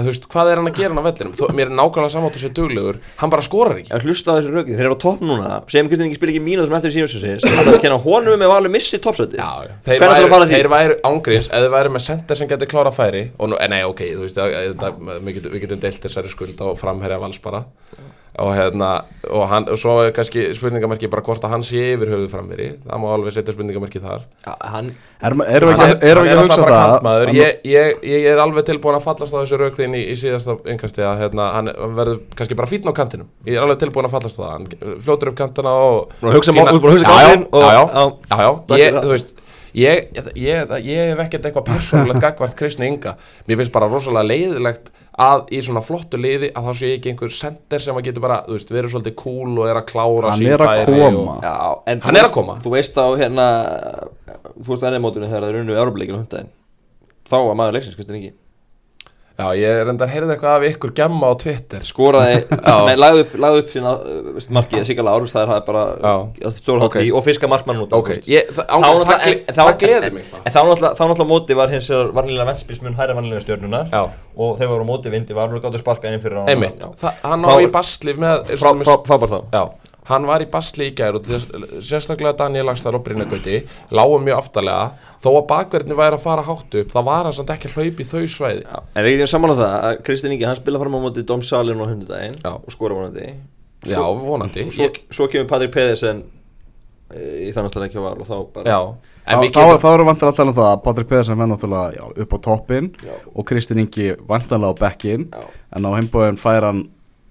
[0.00, 2.12] Eða, þú veist, hvað er hann að gera hann á vellinum Þó, mér er nákvæmlega
[2.14, 4.96] samátt að sé duglegur hann bara skorar ekki En hlusta á þessu rögin, þeir eru
[4.96, 7.76] á topp núna sem Kristinn ekki spila ekki mínu þessum eftir síðan sinns hann er
[7.76, 9.50] að kenna honum með valið missi toppsæti Já.
[9.86, 10.56] Þeir, að fara væru, að því?
[10.56, 13.70] þeir væru ángríns eða þeir væru með sender sem getur klára færi og nú, eh,
[13.72, 17.40] nei, ok, þú veist, að, að, getum, við getum deilt þessari skuld á framherja vals
[17.44, 17.64] bara
[18.40, 18.88] og hérna,
[19.28, 22.68] og, hann, og svo er kannski spurningamerki bara hvort að hann sé yfir höfuð framherji,
[22.86, 24.88] það má alveg setja spurningamerki þar Já, hann,
[25.20, 26.92] Erum erum við ekki, að hugsa bara það?
[26.94, 27.28] kantmaður.
[27.28, 30.16] að- Ég, ég, ég er alveg tilbúin að fallast á þessu rauk þín í, í
[30.16, 34.08] síðasta yngkasti að hérna, hann verður kannski bara fítn á kantinum ég er alveg tilbúin
[34.08, 37.06] að fallast á það hann fljótur upp kantina og hugsa fína- mál- búin að hugsa
[37.06, 38.04] Já, já, kantinn og- já, já, já.
[38.30, 39.04] já, já, Takk ég, fyrir það.
[39.04, 39.34] þú veist
[39.70, 43.12] ég, ég, ég, ég hef ekkert eitthvað persónulegt gagvart Kristni Inga
[43.46, 47.32] mér finnst bara rosalega leiðilegt að í svona flottu liði að þá sé ekki einhver
[47.34, 50.38] sender sem að getur bara, þú veist, verið svolítið cool og er að klára Hann
[50.38, 51.34] sín er að færi koma.
[51.34, 51.54] og, já,
[51.86, 52.54] Hann þú er að veist- koma.
[52.64, 53.46] Þú veist á hérna
[54.60, 56.50] þú veist á ennumótunum þegar þeir unnu Európa-leikinu á hundaginn
[57.30, 58.32] þá var maður leiksins Kristinn ekki
[59.40, 61.84] já, ég er enda að heyrða eitthvað af ykkur gemma á Twitter.
[61.88, 62.36] Skoraði,
[62.88, 64.84] nei, lagði upp, lagði upp sína, uh, veist, markið,
[65.34, 66.12] það er það er bara Já.
[66.60, 66.96] stóra Ok.
[67.00, 70.12] hátt í og fiska markmann út ok, ég, það, án, náttúrulega- það, en- það gleði
[70.18, 70.94] mig En þá náttúrulega,
[71.32, 74.02] móti var hins vegar varnilega vennspilsmun hæra vannilega stjörnunar Já.
[74.36, 76.84] og þeir voru á móti vindi var alveg gáttu sparka inn fyrir hann Einmitt,
[77.24, 79.40] hann var í basli með Frá, frá, frá bara þá.
[79.56, 79.64] Já,
[80.10, 81.46] hann var í basli í gær og þess,
[81.86, 83.60] sérstaklega Daniel Lagstar og Brynja Gauti
[83.94, 87.54] lágum mjög aftalega þó að bakverðin væri að fara hátt upp þá var hann samt
[87.54, 88.66] ekki að hlaupa í þau svæði.
[88.66, 88.82] Já.
[88.94, 91.46] En við getum saman á það að Kristinn Ingi, hann spila fram á móti Dóm
[91.46, 93.30] Salin á hundudaginn og skora vonandi.
[93.88, 94.66] Já, vonandi.
[94.68, 96.20] svo, ég, svo kemur Patrik Pedersen
[97.14, 98.80] eh, í þannig að ekki á val og þá bara Já,
[99.30, 102.04] Þá, getum þá erum vantilega að tala um það að Patrik Pedersen verð náttúrulega já,
[102.24, 102.90] upp á toppin
[103.32, 106.82] og Kristinn Ingi vantilega á bekkin en á heimbóin fær hann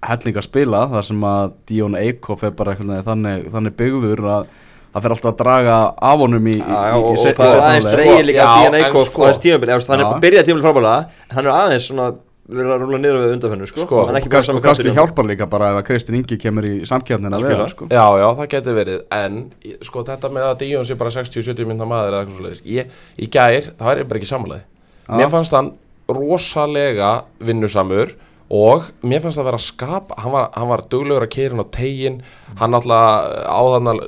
[0.07, 4.47] helling að spila þar sem að Díón Eikhoff er bara þannig, þannig byggður að
[4.89, 5.75] það fer alltaf að draga
[6.09, 8.47] af honum í, í, Já, í, og, í og seinni það er aðeins dreigir líka
[8.69, 9.29] en Eikhoff sko- og
[9.69, 10.21] eða, hann er Já.
[10.23, 10.97] byrjað tímabil frábælega
[11.29, 12.07] en hann er aðeins svona
[12.49, 14.93] verið að rúla niður við undanfennu sko, Sko, hann er og ekki bara kannski, kannski
[14.95, 17.89] hjálpar líka bara ef að Kristinn Ingi kemur í samkjafnina við það sko.
[17.93, 21.69] Já, já, það getur verið, en í- sko þetta með að Díón sé bara 60-70
[21.69, 22.89] minna maður eða eitthvað svo leiðis, ég,
[23.21, 24.65] í gær, það er ég bara ekki sammálaði.
[25.05, 25.13] Já.
[25.19, 25.69] Mér fannst hann
[26.09, 28.15] rosalega vinnusamur
[28.49, 31.61] og mér fannst það vera að skapa, hann var, hann var duglegur að keira hann
[31.61, 32.15] á tegin,
[32.57, 34.01] hann alltaf á þannig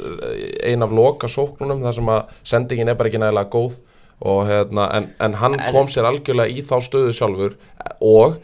[0.71, 3.77] ein af loka sóknunum þar sem að sendingin er bara ekki nægilega góð.
[4.21, 7.55] Og hérna, en, en hann kom sér algjörlega í þá stöðu sjálfur.
[8.05, 8.35] Og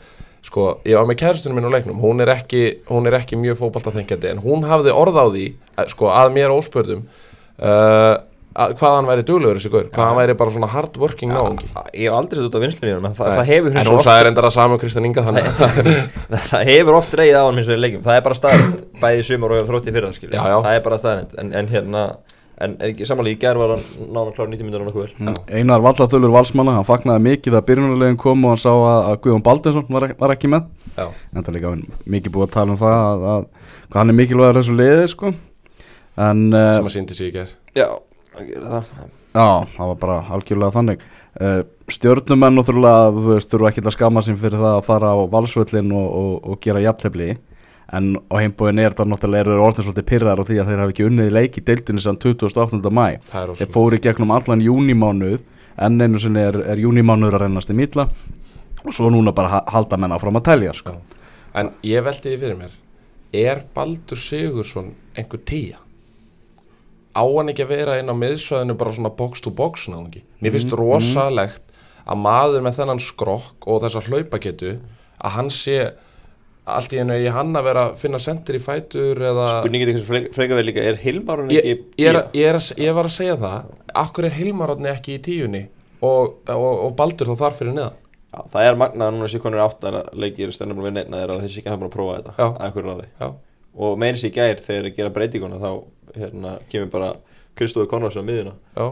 [0.45, 1.99] sko, ég var með kæristunum minn á leiknum.
[2.01, 5.91] Hún er ekki, hún er ekki mjög fótballtaþengjandi en hún hafði orð á því að,
[5.93, 8.15] sko, að mér óspörðum uh, að,
[8.57, 12.07] hvað hann væri duglegur þessi gaur, hvað hann væri bara svona hard working náungi ég
[12.07, 14.23] hef aldrei sett út á vinslunni en það, það hefur en hins hún vegar sagði
[14.27, 15.51] reyndar að saman Kristján Inga þannig.
[16.51, 18.01] Það hefur oft dreigið á hann hins vegar í leikjum.
[18.07, 20.17] Það er bara staðrind, bæði í sumar og þrótti fyrir.
[20.17, 20.57] Já, já.
[20.65, 22.03] það er bara staðrind en, en hérna
[22.57, 25.35] en er ekki samanlega í gerð var hann nána klára 90 minnur og nokkuð vel.
[25.53, 29.45] Einar Vallathulur valsmanna, hann fagnaði mikið að byrjunulegin kom og hann sá að, að Guðjón
[29.45, 30.65] Baldinsson var, var ekki með.
[30.97, 31.05] Já,
[31.37, 31.75] enda líka
[32.09, 33.45] mikið búið að tala um það að, að
[33.91, 35.33] hvað hann er mikilvægur þessu liði sko.
[36.17, 37.91] En sem að síndi sig í ger Já,
[38.37, 38.93] það gerir það
[39.37, 41.03] já, það var bara algjörlega þannig
[41.41, 41.59] uh,
[41.97, 45.91] stjórnumenn náttúrulega þú veist, þurfa ekki að skama sem fyrir það að fara á valsvöllin
[45.97, 47.29] og, og, og gera jafntefli
[47.97, 50.93] en á heimbúin er það náttúrulega eru orðin svolítið pyrrar á því að þeir hafa
[50.95, 52.81] ekki unnið leik í deildinni sem 28.
[52.91, 55.39] mæ er þeir fóru í gegnum allan júnimánuð
[55.77, 58.07] en einu sinni er, er júnimánuður að rennast í mítla
[58.83, 60.97] og svo núna bara ha- halda menna fram að telja sko.
[61.57, 62.75] En ég velti því fyrir mér
[63.35, 65.79] Er Baldur Sigursson einhver tíja?
[67.17, 70.21] Á hann ekki að vera inn á miðsvæðinu bara svona box to box náðungi?
[70.43, 71.63] Mér finnst rosalegt
[72.07, 74.75] að maður með þennan skrokk og þessa hlaupaketu
[75.17, 75.79] að hann sé
[76.67, 80.03] allt í einu í hann að vera að finna sendir í fætur eða Spurningið ykkur
[80.03, 82.41] sem freka verið líka, er Hilmar hann ég, ekki ég, er, tíja?
[82.41, 83.69] ég, er, að- ég var að segja það
[84.03, 85.63] Akkur er Hilmar átni ekki í tíunni?
[86.03, 87.95] Og, og, og Baldur þá þar fyrir neðan?
[88.27, 91.37] Já, það er magnað að núna sé konur áttar að leikir stennum við nefna þeirra
[91.37, 93.07] og þeir sé ekki að hafa búin að prófa þetta að einhverju ráði?
[93.23, 93.29] Já,
[93.77, 95.69] og meiri sér gær þegar þeir gera breytinguna þá
[96.17, 97.11] hérna, kemur bara
[97.57, 98.87] Kristófi Konrads á miðuna Já.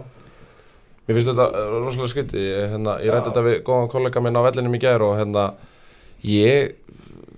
[1.05, 2.43] Mér finnst þetta uh, rosalega skytti
[2.73, 5.49] hérna, ég rætti þetta við góðan kollega minn á vellinum í gær og hérna
[6.25, 6.71] ég,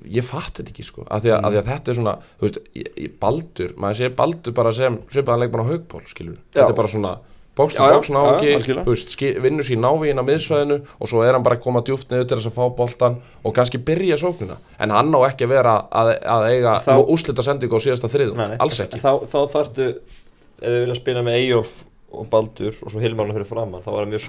[0.08, 1.04] ég fatt þetta ekki sko.
[1.04, 4.00] Af því, að, af því að þetta er svona þú veist, ég, ég, Baldur, maður
[4.00, 7.18] sé Baldur bara sem svipaðan leikmann á haugból skilur þetta er bara svona
[7.58, 8.86] bóks til Já, já, bóks já, náungi algjörlega.
[8.86, 11.82] þú veist, ski- vinnur sér návíinn á miðsvæðinu og svo er hann bara að koma
[11.82, 15.48] djúft niður til þess að fá boltan og kannski byrja sóknuna en hann á ekki
[15.48, 19.02] að vera að, að eiga Þá- úslita sendingu á síðasta þriðum, alls ekki.
[19.02, 21.76] Þá, þá þarftu ef þið vilja spila með Eyjólf
[22.18, 24.22] og Baldur og svo Hilmarna fyrir framann þá var það mjög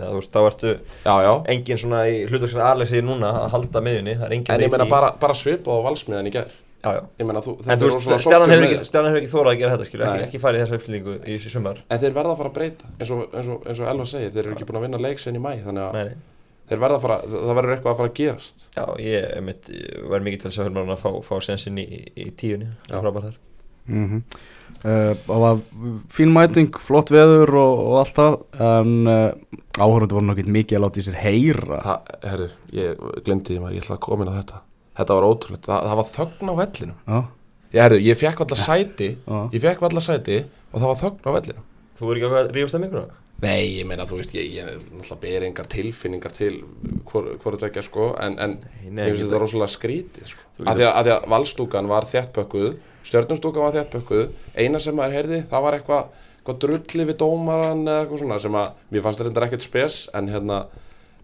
[0.00, 0.70] það, þú veist, þá ertu
[1.04, 2.14] Já, já, engin svona í
[2.64, 5.36] Alex í núna að halda miðunni, það er engin en í ég meina bara, bara
[5.36, 6.54] svipað á valsmiðan í gær
[6.86, 7.02] já, já.
[7.20, 9.50] Ég meina, þú, En þetta þú er veist, stjarnan hefur ekki, stjarnan hefur ekki þórað
[9.52, 11.82] að gera þetta skilur, ekki, ekki farið þessa uppstillingu í þessu sumar.
[11.90, 14.32] En þeir verða að fara að breyta eins og, eins og, eins og Elva segir,
[14.36, 16.52] þeir eru ekki búin að vinna leik sen í mæ þannig að Nei, nei.
[16.70, 18.66] þeir verða að fara, það verður eitthvað að fara að gerast.
[18.76, 19.72] Já, ég einmitt,
[20.12, 23.28] verð mikið til þess að Hilmarna fá, fá sensin í, í tíunni, það er frábært
[23.30, 23.42] þar.
[23.86, 24.22] Mm
[24.86, 25.60] uh, og það
[26.12, 30.84] fín mæting, flott veður og, og allt það en uh, áhörundu voru nokkið mikið að
[30.86, 31.78] láta í sér heyra.
[31.84, 34.62] Það, herru, ég glemdi því maður, ég ætla að koma inn á þetta
[34.96, 36.98] Þetta var ótrúlegt, það, það var þögn á vellinum.
[37.06, 37.18] Já,
[37.66, 39.08] Ég, herru, ég fekk allar sæti.
[39.26, 40.36] Já, Ég fekk allar sæti
[40.72, 41.64] og það var þögn á vellinum.
[41.96, 43.22] Þú er ekki að rífast að minguna?
[43.36, 46.54] Nei, ég meina, þú veist, ég, ég er náttúrulega ber engar tilfinningar til
[47.04, 48.54] hvort hvor þetta ekki, sko, en, en
[48.88, 50.46] nei, ég finnst þetta rosalega skrítið, sko.
[50.64, 52.70] Af því, að, að því að valstúkan var þéttbökkuð,
[53.10, 54.24] stjörnumstúkan var þéttbökkuð,
[54.56, 58.56] eina sem maður heyrði, það var eitthvað, eitthvað drulli við dómaran eða eitthvað svona sem
[58.62, 60.58] að, mér fannst þetta reyndar ekkert spes, en hérna,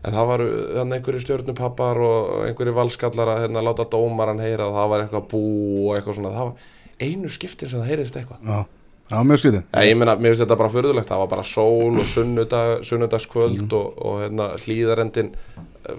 [0.02, 4.78] en það var hérna einhverju stjörnupappar og einhverju valskallar að hérna láta dómaran heyra og
[4.78, 5.42] það var eitthvað bú
[5.88, 8.40] og eitthvað svona, það var einu skiptin sem það heyrðist eitthvað.
[8.42, 8.64] já,
[9.12, 9.62] já, mjög skrítið.
[9.74, 13.76] Nei, ég meina, mér finnst þetta bara fyrðulegt, það var bara sól og sunnudag, sunnudagskvöld
[13.78, 15.32] og, og hérna, hlýðarendin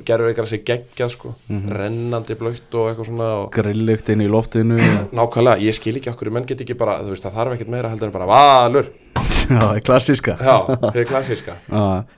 [0.07, 1.33] gerur eitthvað sér geggjað sko,
[1.75, 4.79] rennandi blöytt og eitthvað svona og grillikt inn í loftinu.
[5.15, 7.91] Nákvæmlega, ég skil ekki okkur, menn get ekki bara, þú veist, það þarf ekkert meira
[7.91, 10.35] heldur en bara valur, já, það er klassíska.
[10.39, 11.55] Já, þið er klassíska.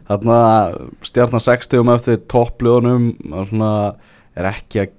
[0.10, 0.40] Þarna
[1.10, 3.08] stjarnan 60 eftir toppljónum
[4.36, 4.94] er ekki að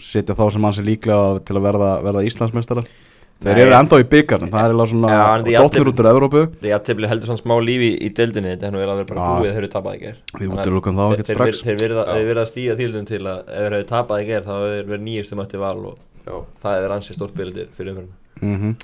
[0.00, 2.84] setja þá sem hans er líklega til að verða, verða Íslandsmeistara
[3.38, 3.60] þeir Nei.
[3.66, 6.40] eru ennþá í byggarnum það er eiginlega svona allir- dotnir út úr Evrópu.
[6.58, 9.10] Það er aðtefli heldur svona smá lífi í deildinni Þetta er nú er að vera
[9.12, 11.60] bara búið þegar þeir eru tapað í ger Við útilokum þá ekkert strax.
[11.68, 14.90] þeir, virða að stíga þýldum til að ef þeir hefur tapað í ger þá hefur
[14.90, 18.00] verið nýjastum eftir val og já, það er ansið stórt byrjandir fyrir
[18.42, 18.74] mm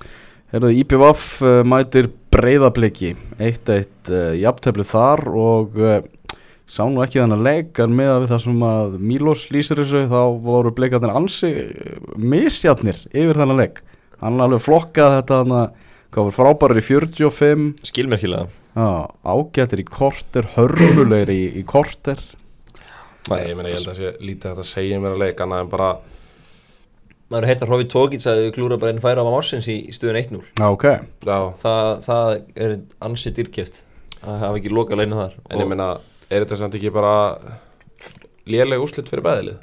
[0.54, 5.96] Herðu, IPVF uh, mætir breyðabliki 1-1 uh, jafntefli þar og uh,
[6.70, 10.20] sá nú ekki þannig að en með við það sem að Mílos lýsir þessu þá
[10.44, 13.82] voru blikarnir ansi uh, misjafnir yfir þannig leik
[14.20, 15.66] hann alveg flokkað þetta hann að
[16.14, 18.46] hvað var frábærar í 45 Skilmerkilega.
[18.78, 22.20] Já, ágættir í korter hörmulegir í, í korter.
[23.32, 25.72] Nei, ég meina, ég held að sé lítið að segja mér að leika, annað en
[25.72, 25.88] bara,
[27.32, 30.42] Maður heyrt að Hrófi Tókits að klúra bara einn færa á Mársins í stöðun 1-0
[30.60, 30.84] já, ok,
[31.24, 32.32] já, það, það
[32.66, 32.74] er
[33.08, 33.80] ansið dyrkjeft
[34.24, 35.38] að hafa ekki loka leinu þar.
[35.48, 35.88] En ég meina,
[36.28, 37.14] er þetta samt ekki bara
[38.48, 39.58] léleg úslit fyrir bæðilið?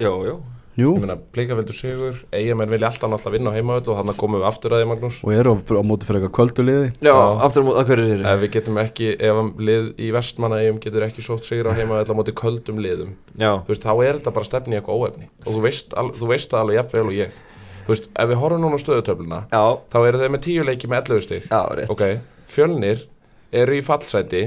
[0.00, 0.38] Jó, jó jú
[0.80, 4.40] Ég meina, blika veldur sigur, eigamenn vilja alltaf náttúrulega vinna á heimavöld og þannig komum
[4.40, 5.18] við aftur að því Magnús.
[5.26, 7.20] Og eru á, á móti fyrir eitthvað kvölduliði Já, Já.
[7.46, 10.80] aftur á mót, að hverju þeir Ef við getum ekki, ef lið í vestmanna eigum
[10.84, 14.18] getur ekki sótt sigur á heimavöld á móti köldum liðum, Já, þú veist, þá er
[14.20, 15.30] þetta bara stefni í eitthvað óefni.
[15.46, 17.38] Og þú veist, al, þú veist það alveg jafnvel og ég.
[17.86, 20.90] Þú veist, ef við horfum núna á stöðutöfluna já, þá eru þeir með tíu leiki
[20.90, 21.46] með 11 stig.
[21.50, 21.90] Já, rétt.
[21.90, 22.04] Ok,
[22.52, 23.04] fjölnir
[23.50, 24.42] eru í fallsæti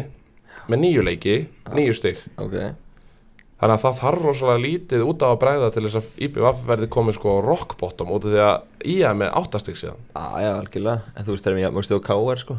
[0.72, 1.36] með níu leiki,
[1.76, 2.22] níu stig.
[2.40, 2.54] Ok,
[3.64, 6.90] Þannig að það þarf rosalega lítið út á að bregða til þess að IPVF verði
[6.92, 10.02] komið sko á rock bottom út af því að IA er með áttastig síðan.
[10.12, 11.14] Já, já, algjörlega.
[11.16, 12.42] En þú veist, þeir eru mjög stjóð K.R.
[12.44, 12.58] sko.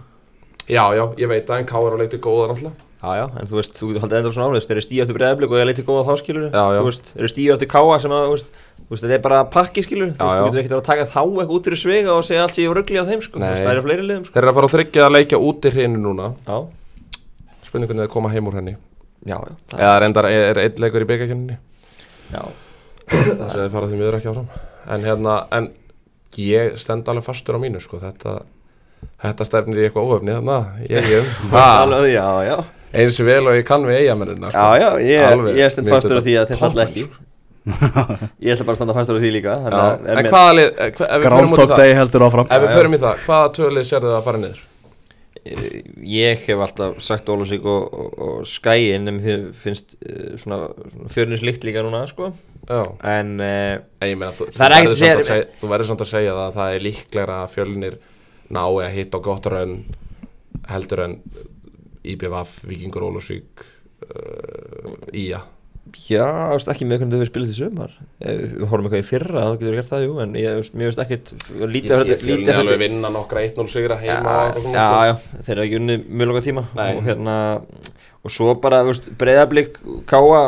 [0.64, 3.56] Já, já, ég veit að en Káur á leikti góða náttúrulega Já, já, en þú
[3.58, 5.82] veist, þú getur haldið endur svona álega, þeir eru stíu eftir breyðablik og ég leiti
[5.84, 6.78] góða þá skilur Já, já.
[6.80, 9.24] Þú veist, þeir eru stíu eftir káa sem að, þú veist, þú veist, þetta er
[9.26, 10.40] bara pakki skilur Þú Já, veist, já.
[10.40, 12.72] þú getur ekkert að taka þá eitthvað út fyrir svega og segja allt sem ég
[12.80, 13.36] ruggli á þeim, sko.
[13.36, 14.32] Þú veist, Það eru fleiri liðum, sko.
[14.38, 16.30] Þeir eru að fara að þryggja að leikja út í hrinu núna.
[17.68, 18.74] Spurningunni er að koma heim úr henni
[19.24, 21.56] já, já, Eða reyndar er, einn leikur í byggakynninni
[22.34, 22.42] já,
[23.08, 24.46] Það þeir fara því miður ekki áfram.
[24.94, 25.68] En hérna, en
[26.40, 27.98] ég stend alveg fastur á mínu sko.
[28.00, 28.38] Þetta,
[29.24, 32.56] þetta stefnir í eitthvað óöfni Þannig, ég, ég, ha, alveg, já, já.
[32.94, 34.64] Eins vel og ég kann við eigamennina sko.
[34.64, 37.06] Já, já, ég, Alveg, ég stend fastur á því að þetta falla ekki.
[37.08, 37.22] sko.
[38.44, 40.90] Ég ætla bara að standa fastur á því líka Já, En mér- hvaða lið, eh,
[40.92, 42.50] ef við förum út í það Day heldur áfram.
[42.52, 44.58] Ef við förum í það, hvaða tvölið sérðu það að fara niður?
[45.44, 50.58] Eh, Ég hef alltaf sagt Ólusík og, og, og Skæin en mér finnst uh, svona,
[50.92, 52.30] svona fjörninslikt líka núna sko.
[52.68, 52.80] Já
[53.18, 56.34] en uh, meina, þú, Það er ekkert að segja- segja- Þú verður samt að segja
[56.46, 57.98] að það er líklegra að fjölnir
[58.54, 59.74] nái að hitta á gott raun
[60.70, 61.18] heldur en
[62.04, 63.64] IBVF, Víkingur Ólusvík
[64.08, 65.40] uh, Ía
[66.10, 66.26] já,
[66.72, 67.94] ekki með hvernig þau við spilast í sumar.
[68.24, 71.32] Við horfum eitthvað í fyrra, þá getur við gert það, jú en ég, veist, ekkit
[71.34, 72.18] Ég sé
[72.54, 74.74] af alveg vinna nokkra 1-0 sigra heima Já, já, sko.
[75.08, 75.14] já,
[75.46, 76.66] þeir eru ekki unni mjög langa tíma.
[76.84, 77.38] Og hérna
[78.24, 80.44] og svo bara, veist, breyðablík káa,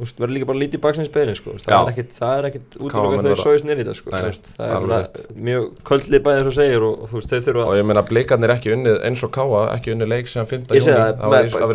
[0.00, 3.66] verður líka bara lítið baksins beðin, sko, það það er ekkit útlöku menn þau sóist
[3.68, 4.20] nýri þetta, sko, Nei,
[4.56, 8.04] það er mjög köldlið bæðið svo segir og þú veist, þau þurfa Og ég meina
[8.10, 10.64] blikarnir ekki unnið eins og Káa ekki unnið leik sem 5.
[10.70, 11.12] Ég júni segi það,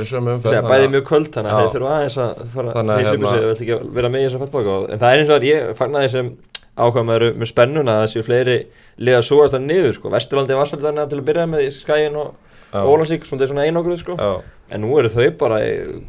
[0.02, 2.44] í sömu umferð segja, þannig bæði að- mjög köld þannig að þeir þurfa aðeins að
[2.56, 5.00] fara að að hérna- sig, þau ætla ekki að vera með í þessar fallbaka en
[5.06, 6.32] það er eins og að ég fagnar því sem
[6.76, 8.56] ákvæm með, spennuna að það séu fleiri
[9.00, 10.10] liða súast að niður sko.
[10.12, 12.34] Vesturlandi var svolítið þannig til að byrja með Skæin og
[12.76, 12.82] Já.
[12.92, 14.16] Ólasík, svona, svona einogruð sko.
[14.20, 14.42] Já,
[14.76, 15.60] en nú eru þau bara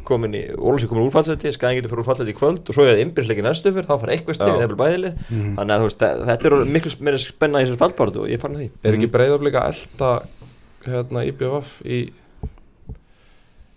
[0.03, 2.83] komin í Ólasík komin úr fallseti, Skæin getur fyrir úr fallseti í kvöld og svo
[2.83, 4.57] er það innbyrðsleiki næstu fyrir, þá fara eitthvað stið, Já.
[4.57, 5.21] það er bara bæðilið.
[5.29, 8.59] Þannig að veist, þe- þetta er miklu meira spenna í þessar fallbáratu og ég fagnar
[8.65, 8.69] því.
[8.83, 10.11] Er ekki breyðablika að elda
[10.87, 11.99] hérna IBVF í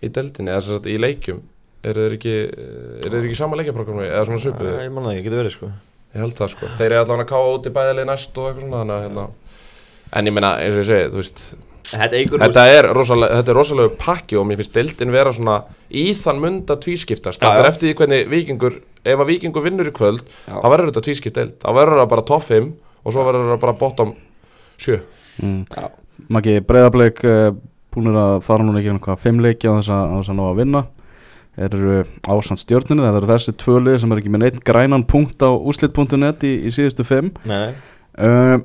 [0.00, 1.40] í deldinni, eða sem sagt í leikjum?
[1.84, 2.34] Eru þeir ekki
[3.04, 4.74] þeir ekki sama leikjaprogrammi eða svona svipuðu?
[4.76, 5.70] Æ, ég manna það, ég getur verið sko.
[6.10, 6.68] Ég held það sko.
[6.76, 7.44] Þeir eru allavega að káa
[11.90, 15.56] Þetta Þetta er rosalega, þetta er rosalega pakki og mér finnst deildin vera svona
[15.90, 19.88] í þann mund að tvískiptast Það er eftir því hvernig vikingur Ef að vikingur vinnur
[19.88, 20.58] í kvöld Já.
[20.60, 21.56] þá verður þetta tvískipt deild.
[21.62, 24.14] Þá verður það bara top 5 og svo verður það bara bottom
[24.76, 24.98] 7
[25.40, 25.60] mm.
[25.72, 25.86] Já.
[26.28, 27.46] Maggi Breiðablik uh,
[27.94, 30.42] búinir að fara núna ekki hvað fimm leiki á þess að, á þess að ná
[30.44, 30.82] að vinna.
[31.60, 31.94] Eru
[32.28, 36.44] ásand stjórninu það eru þessi tvölið sem er ekki með neitt grænan punkt á úslit.net
[36.46, 37.32] í, í síðustu fimm.
[37.48, 37.72] Nei,
[38.20, 38.60] uh,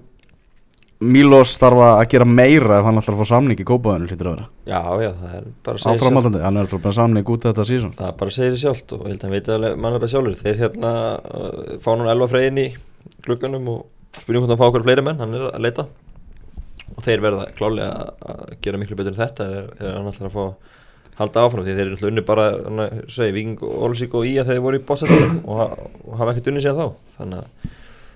[1.03, 4.35] Mílos þarf að gera meira ef hann ætlar að fá samning í kópaðinu hlýtur að
[4.37, 4.45] vera.
[4.69, 7.91] Já, já, það er bara að segja áframaldandi, hann er bara samning út þetta sísón
[7.97, 10.09] Það er bara að segja sér sjálft og ég held að hann veit alveg mannlega
[10.13, 10.37] sjálfur.
[10.39, 12.65] Þeir hérna uh, fá núna elva freyðin í
[13.27, 13.83] glugganum og
[14.21, 15.87] spyrjum hvort hann fá okkur fleiri menn, hann er að leita.
[16.95, 20.35] Og þeir verða klálega að- að gera miklu betur en þetta eða hann ætlar að
[20.37, 20.53] fá að
[21.19, 24.43] halda áfram því þeir eru unni bara, hann að segja, Víking og Olsík og Ía
[24.47, 25.75] þegar þeir voru í bóstatöðum og,
[26.07, 26.87] og hafa ekkert unni síðan þá.
[27.19, 27.75] Þannig að,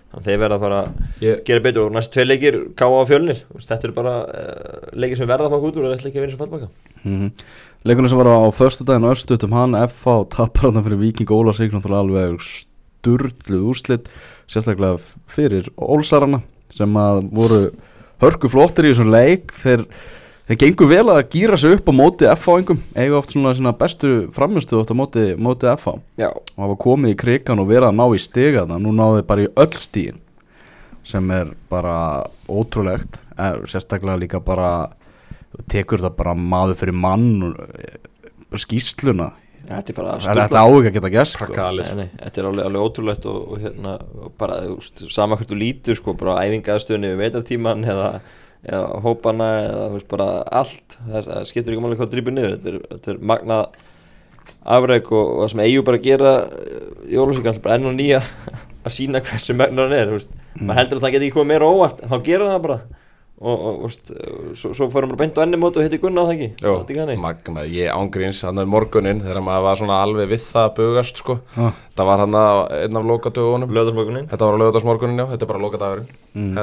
[0.09, 3.01] þannig að þeir verða að fara að Ég, gera betur og næstu tvei leikir káa
[3.01, 3.41] á fjölnir.
[3.59, 6.25] Þetta eru bara uh, leikir sem verða að fá út úr og ætla ekki að
[6.25, 6.69] vinna sem fallbaka.
[7.03, 7.31] Mm -hmm.
[7.85, 11.71] Leikunum sem var á föstudaginn og östutum hann FH tapar hann fyrir Viking Óla sig
[11.71, 14.09] náttúrulega alveg sturluð úrslit
[14.47, 16.41] sérstaklega fyrir Ólsarana
[16.73, 17.71] sem að voru
[18.19, 19.53] hörku flottir í þessum leik.
[19.53, 19.85] Þeir,
[20.49, 24.13] þeir gengur vel að gýra sig upp á móti FH-ingum eiga oft svona, svona bestu
[24.35, 27.99] framistu oft á móti, móti FH Já, og hafa komið í krigan og verið að
[27.99, 30.23] ná í stiga það nú náðu þeir bara í öll stíin
[31.09, 33.21] sem er bara ótrúlegt.
[33.39, 34.89] Eh, sérstaklega líka bara
[35.71, 37.97] tekur það bara maður fyrir mann og, eh,
[38.49, 39.31] bara skýsluna
[39.69, 41.47] þetta er bara það þetta á ekki að geta gæst sko.
[41.53, 45.59] Þetta er alveg, alveg ótrúlegt og, og hérna, og bara, þú veist, sama hvert þú
[45.59, 48.07] lítur sko, bara æfingaðstöðunni við veitartíman eða,
[48.67, 50.27] eða hópana eða, þú veist, bara
[50.59, 53.79] allt, það, það skiptir ekki máli hvað drýpur niður, þetta er, þetta er magnað
[54.77, 57.97] afreg og, og það sem eigu bara að gera eh, Ólafsvík, alltaf bara enn og
[57.97, 58.21] nýja
[58.85, 61.69] að sína hversu magnar hann er, veist, maður heldur að það geti ekki komið meira
[61.69, 62.81] óvart, en þá gera það bara.
[63.39, 64.09] Og, og, veist,
[64.59, 67.13] svo, svo fórum bara beint á enni mót og hitti Gunna á það ekki, Jó,
[67.23, 71.21] magna, ég ángríns hann er morgunin þegar maður var svona alveg við það að bugast
[71.23, 71.37] sko.
[71.55, 71.77] Ah.
[71.95, 73.71] það var hann að einn af lokadögunum.
[74.27, 76.11] Þetta var á lögadagsmorgunin já, þetta er bara lokadagurinn.
[76.35, 76.59] Mm.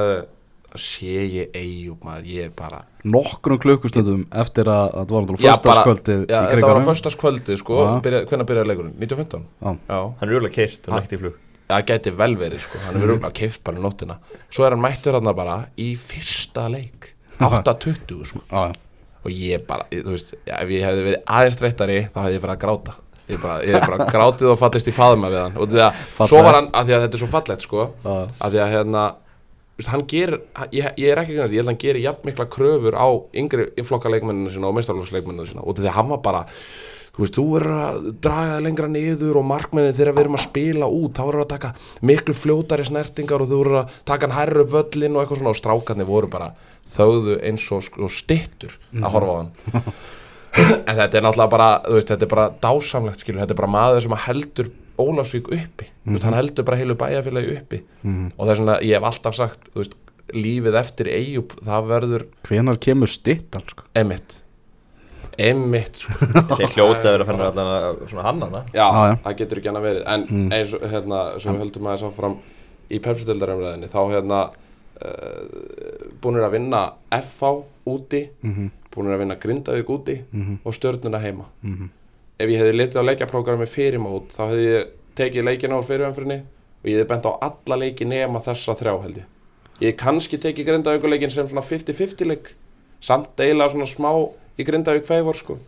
[0.76, 5.56] Sé ég eigum maður, ég bara nokkrum klukkustundum eftir að, að það var náttúrulega bara-
[5.56, 9.70] föstaskvöldið já, þetta var á föstaskvöldið sko, byrja, hvernig byrjaði leikurinn, 1915 Já.
[9.88, 11.36] já, hann er örgulega keirt og nægt í flug.
[11.66, 14.18] Það gæti vel verið sko, hann er að keift bara í nóttina.
[14.50, 17.12] Svo er hann mættur hann bara í fyrsta leik.
[17.40, 18.42] 8-20 sko.
[18.50, 18.72] Já,
[19.26, 22.54] og ég bara, þú veist, ef ég hefði verið aðeins þreyttari þá hefði ég bara
[22.58, 22.94] að gráta.
[23.26, 25.56] Ég bara, ég bara grátið og fallist í faðma við hann.
[25.58, 28.12] Og því að, svo var hann, að því að þetta er svo fallegt sko, já,
[28.46, 29.02] að því að hérna
[29.84, 30.40] hann gerir,
[30.72, 33.68] ég, ég er ekki kannast, ég held að hann gerir jafn mikla kröfur á yngri
[33.84, 35.64] flokka leikmennina sína og meistarlóksleikmennina sína.
[35.64, 36.42] Og því að hann var bara
[37.16, 40.44] þú veist, þú verður að draga það lengra niður og markmennin þegar við erum að
[40.46, 41.72] spila út þá verður að taka
[42.08, 45.52] miklu fljótari snertingar og þú verður að taka hann hærru völlin og eitthvað svona.
[45.52, 46.50] Og strákarnir voru bara
[46.96, 49.52] þögðu eins og, og stittur að horfa á hann.
[50.56, 54.04] En þetta er náttúrulega bara, veist, þetta er bara dásamlegt skilur, þetta er bara maður
[54.06, 57.82] sem heldur Ólafsvík uppi, þú veist, hann heldur bara heilu bæjarfélagi uppi.
[58.06, 59.96] Og það er svona, ég hef alltaf sagt, þú veist,
[60.34, 63.84] lífið eftir Eyjup, það verður hvenar kemur stittan sko?
[63.94, 64.42] emitt
[65.38, 66.14] emitt, sko.
[66.56, 69.16] Þeir hljóta að vera fannar allan að svona hannana já, Já, já.
[69.26, 70.04] það getur ekki hann að verið.
[70.14, 72.36] En eins og, hérna, sem við höldum aðeins áfram
[72.96, 76.80] í pepsudildarumræðinni, þá hérna uh, búinir að vinna
[77.20, 77.50] FH
[77.92, 78.70] úti Mhm.
[78.96, 80.14] búinir að vinna Grindavík úti
[80.64, 81.44] og stjörnuna heima.
[81.62, 81.90] Mhm.
[82.36, 86.42] Ef ég hefði litið á leikjaprógrami fyrir mót þá hefði ég tekið leikina úr fyrirumfyrinni
[86.42, 89.30] og ég hefði bent á alla leiki nema þessa þrjá held ég.
[89.80, 92.52] Ég hef kannski tekið Grindavíkuleikin sem svona 50-50 leik
[93.00, 94.10] samt eiginlega svona smá
[94.56, 95.58] í Grindavík feivor sko.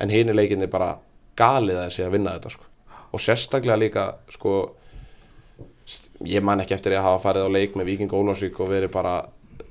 [0.00, 0.96] En hini leikinni bara
[1.38, 2.66] galið að þessi að vinna þetta sko.
[3.14, 4.56] Og sérstaklega líka sko
[6.26, 9.16] ég man ekki eftir að hafa farið á leik með Víking Ólafsvík og verið bara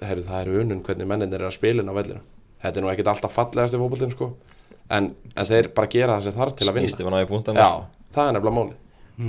[0.04, 2.24] heyrðu, það er unun hvernig menninir er að spila inn á vellinu.
[2.64, 4.34] Þetta er nú ekkit alltaf fallegast í fótboltinn sko
[4.90, 6.88] en, en þeir bara gera það sem þarf til að vinna.
[6.88, 7.70] Snýst yfir náði búntan Já,
[8.16, 8.80] það er nefnilega málið.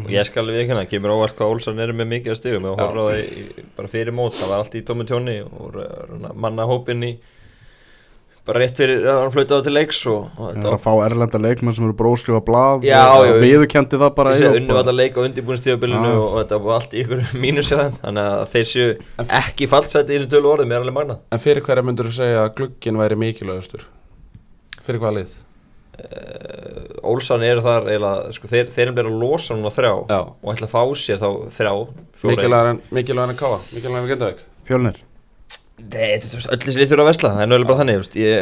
[0.01, 2.65] Og ég skal alveg ekki hérna, kemur óvart hvað Olsson er með mikið að stigum.
[2.71, 5.35] Og horfa á það í- í- bara fyrir mót, það var allt í tómi tjóni
[5.45, 7.15] og manna hópinn í
[8.45, 10.91] bara rétt fyrir að hann flauta á til leiks og, og þetta er að fá
[11.07, 13.39] erlenda leikmenn sem eru bróðskrifa blað Já, og já, já.
[13.41, 17.23] viðurkendi það bara Þessi allar leik á undirbúinstíðabilinu og, og þetta var allt í ykkur
[17.41, 18.91] mínus hjá þeim þannig að þeir séu
[19.41, 22.43] ekki fallseti í þessum tölu orðum, er alveg magna En fyrir hverja myndur þú segja
[22.45, 23.87] að glugginn væri mikilvægastur?
[24.85, 25.35] Fyrir hvaða lið?
[25.95, 30.21] Uh, Olsson eru þar eiginlega, sko, þeir, þeir eru að losa núna þrjá Já.
[30.25, 31.29] og ætla að fá sér þá
[31.59, 31.75] þrjá
[32.21, 32.37] fjóra
[32.95, 35.04] Mikilvægar en, Káa, mikilvægar en Gendavík Fjölnir
[35.75, 37.79] Nei, þetta er þú veist, öll þessi lið þurfa að vesla, það er náttúrulega bara
[37.81, 38.35] þannig, þú veist, ég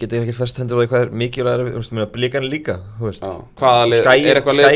[0.00, 2.74] get ekki fest hendur á því hvað er mikilvæg, þú veist, mér að blíkan líka,
[2.98, 3.22] þú veist,
[4.02, 4.26] skæin,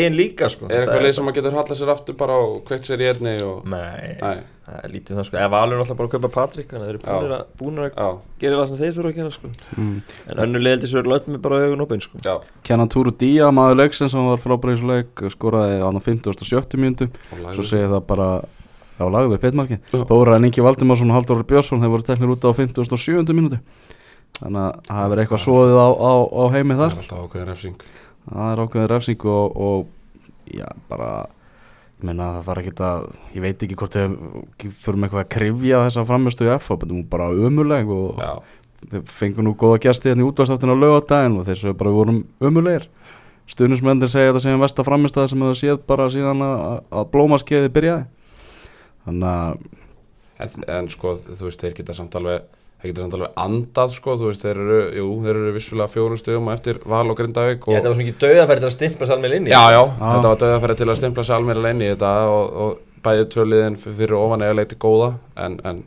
[0.07, 0.65] er líka, sko.
[0.71, 3.35] er eitthvað lið sem að getur hallað sér aftur bara og kveikt sér í einni
[3.43, 6.87] og Nei, það er lítið það, sko, eða valur náttúrulega bara að kaupa Patrik, þannig
[6.87, 7.95] að þeir eru búinir Já.
[8.07, 9.47] að, gera það sem þeir þurfa að gera, sko.
[9.75, 9.99] mm.
[10.31, 12.17] En önnu liðeldi svo er lögð með bara augun opinn, sko.
[12.67, 13.83] Kenan Túru Día, maður
[18.97, 19.37] leiksins sem var frábæri í þessu leik skoraði á 50 og 70 mínútu og lagði-
[19.37, 20.05] svo segir það bara Já, lagðu upp pitmarkin Já.
[20.07, 23.33] Þóra en Ingi Valdimarsson og Halldóri Björnsson þeir voru teknir út á 57.
[23.37, 23.59] mínútu.
[24.37, 27.49] Þannig að það hefur eitthvað svoðið á, á, á heimi Það þar er alltaf ákveðin
[27.49, 27.77] refsing.
[28.27, 29.87] Það er ákveðin refsing og, og
[30.53, 31.11] já, bara
[31.97, 33.07] ég meina það þarf ekki að
[33.37, 34.17] ég veit ekki hvort þau
[34.85, 38.33] þurfum eitthvað að krifja þessa framistu í F það er bara ömuleg og Já,
[38.91, 42.25] þeir fengu nú góða gesti hérna í útvarstáttinu á lögadaginn og þeir svo bara vorum
[42.45, 42.85] ömulegir
[43.49, 48.05] stuðnismendir segja þetta sem versta framistæða sem hefur séð bara síðan að, að blómaskeiði byrjaði
[49.07, 49.57] þannig að
[50.45, 52.45] en, en sko, þú veist, þeir geta samt alveg
[52.77, 56.21] þeir geta samt alveg andað, sko, þú veist, þeir eru jú, þeir eru vissulega fjórum
[56.21, 59.37] stöðum eftir Val og Grindavík og þetta var svona ekki dauðafæri til að stimpla salmið
[59.39, 59.55] inn í.
[59.55, 60.07] Já, já, Já.
[60.11, 63.79] þetta var döðafæri til að stimpla sér almér inn í þetta og, og bæði tvöliðin
[63.87, 65.13] fyrir ofan eða leiti góða
[65.47, 65.81] en, en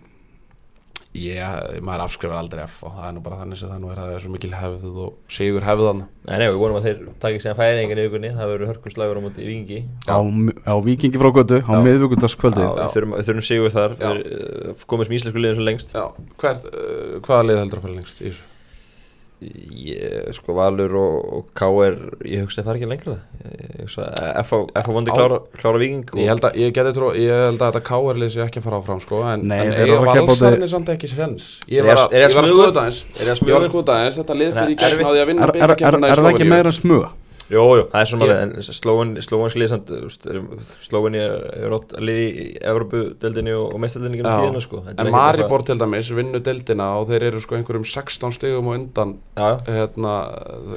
[1.17, 4.02] ég, maður afskrifar aldrei F og það er nú bara þannig sem það nú er
[4.02, 7.00] að það er svo mikil hefð og sigur hefðan Nei, nei, við vorum að þeir
[7.17, 9.80] takk ekki sem færingin í vikunni, það verður hörkumslagur á móti í Vingi.
[10.06, 10.17] Á,
[10.69, 11.74] á vikingi frá götu á
[12.62, 15.95] Já, við þurfum, við þurfum sigur þar, við uh, komum sem íslensku liðin svo lengst.
[15.98, 16.06] Já,
[16.43, 18.45] hvert, uh, hvaða lið heldur að fara lengst í þessu?
[19.39, 21.93] Ég, sko Valur og, og K.R.
[22.28, 23.13] ég hugsa að það er ekki lengra
[23.88, 24.82] F.A.
[24.91, 28.34] vondi klára, klára viking og, Ég held að, ég trú, ég held að þetta K.R.lið
[28.36, 31.47] sé ekki að fara áfram sko en, Nei, en keppa á valsarnir samt ekki sens
[31.71, 32.67] Ég Er var að, er það ég var að smugur?
[32.67, 33.39] skoða aðeins er það
[33.95, 36.52] aðeins, þetta lið fyrir í náði að er, vinna er, er, er, er það ekki
[36.52, 36.80] meira en
[37.50, 37.58] smuga?
[37.58, 38.34] Jú, jú, það er svona lið
[40.06, 40.50] veist, erum-
[40.86, 44.24] Slóveni er, er rótt að liði í Evropu-deldinni og, og mestaldinni Já.
[44.24, 44.84] gennum tíðina sko.
[44.88, 48.78] Er En Maribor til dæmis vinnu deildina og þeir eru sko einhverjum 16 stigum og
[48.78, 50.14] undan Já, hérna,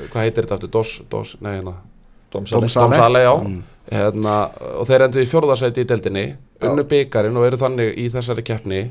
[0.09, 1.77] hvað heitir þetta aftur, DOS, DOS, nei hérna.
[2.33, 2.83] Dómsali Dómsali.
[2.89, 3.35] Dom Sale, já.
[3.45, 3.63] Mm.
[3.93, 4.37] hérna,
[4.81, 6.71] og þeir endur í fjórðasæti í deildinni Já.
[6.71, 8.87] unnu byggarinn og eru þannig í þessari keppni.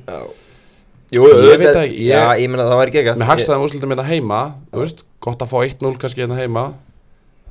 [1.12, 3.92] Jú, Ég veit ekki, ég- Já, ég meina það var ekki ekki með hagstæðum úrslitum
[3.92, 4.38] hérna heima
[4.72, 6.74] þú veist, gott að fá 1-0 kannski hérna heima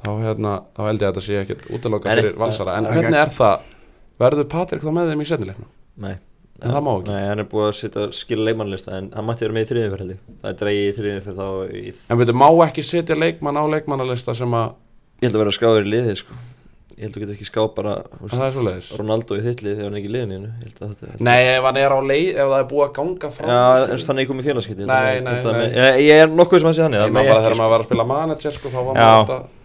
[0.04, 1.68] þá, hérna, þá held ég að þetta sé ekkert
[2.10, 2.22] nei.
[2.22, 2.76] fyrir valsara.
[2.80, 3.70] En hvernig er það,
[4.20, 5.70] verður Patrik þá með þeim í setnileikna?
[6.00, 6.14] Nei.
[6.60, 7.08] En það má ekki.
[7.08, 9.92] Nei, hann er búið að setja skila leikmannlista en hann mætti vera með í þriðin
[9.94, 10.06] fyrir
[10.42, 11.82] Það er dreigið í þriðin fyrir þá í,
[12.12, 14.74] En veitum, má ekki setja leikmann á leikmannalista sem að,
[15.20, 16.36] Ég held að vera skráður í liðið sko.
[17.00, 19.78] Ég held að þú getur ekki skáð bara að er leiðis Ronaldo í þitt lið
[19.78, 22.00] þegar hann er ekki í liðinu Ég held að þetta Nei, ef hann er á
[22.10, 25.14] leið, ef það er búið að ganga fram Já, en þannig er komið félagskipti Nei,
[25.24, 25.64] nei, nei.
[25.70, 27.00] ég, ég er nokkuð sem hann sé þannig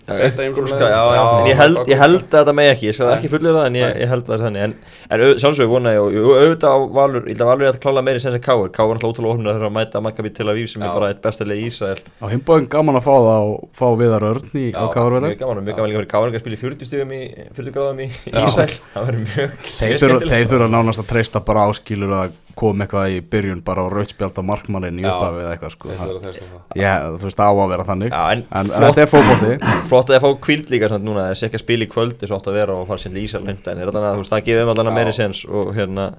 [0.06, 3.08] Það Grúska, já, já, en ég held, ég held að þetta með ekki, ég skal
[3.16, 4.66] ekki fullur það en ég, ég held að það er þannig.
[4.66, 4.76] En,
[5.16, 8.04] en sjálfsögur vona ég og auðvitað á Valur, ég held að Valur er að klála
[8.06, 10.50] meiri sem sem Káur, Káur er alltaf ótrúlega ofnir að þeirra að mæta Maccabi Tel
[10.54, 10.88] Aviv sem Já.
[10.88, 12.06] er bara eitt besta leið í Ísrael.
[12.22, 15.68] Á himbóðin gaman að fá það og fá viðar örn í Káarvelli mjög gaman, og
[15.68, 17.22] mjög gaman líka fyrir Káur að spila í 40 stíðum í
[17.58, 18.10] 40 gráðum í.
[18.46, 18.80] Ísrael.
[18.94, 23.62] Það verður mjög þeir þurfa nánast að treysta bara áskilur að koma eitthvað í byrjun
[23.68, 25.12] bara á rautspjald á markmannin í Já.
[25.12, 26.62] upphafi eða eitthvað sko Það- það.
[26.82, 29.52] Já, þú veist á að vera þannig Já, en, En, en flott, þetta er fótbolti
[29.92, 32.40] flott að það fá kvíld líka samt núna, þessi ekki að spila í kvöldi svo
[32.40, 34.48] átt að vera og fara sérlega í Ísrael heimta en allan að, þú veist, það
[34.90, 34.98] að Já.
[35.02, 36.10] meiri sens og hérna,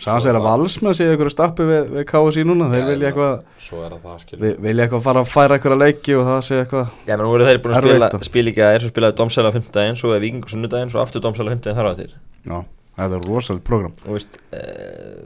[0.00, 3.82] Sanns er að valsmenn sé eitthvað stappi við, við KSI núna Þeir vilja eitthvað Svo
[3.84, 6.60] er það það skilur vi- vilja eitthvað fara að færa eitthvað leiki og það sé
[6.62, 9.16] eitthvað já, menn nú eru þeir búin að spila, spila ekki að er svo spilaði
[9.20, 9.68] Dómsæla á 5.
[9.76, 11.60] daginn, svo er Víking á sunnudaginn, svo aftur Dómsæla á 5.
[11.68, 12.08] daginn þar á til
[12.48, 12.64] Já,
[13.00, 14.60] þetta er rosalit program og veist, e,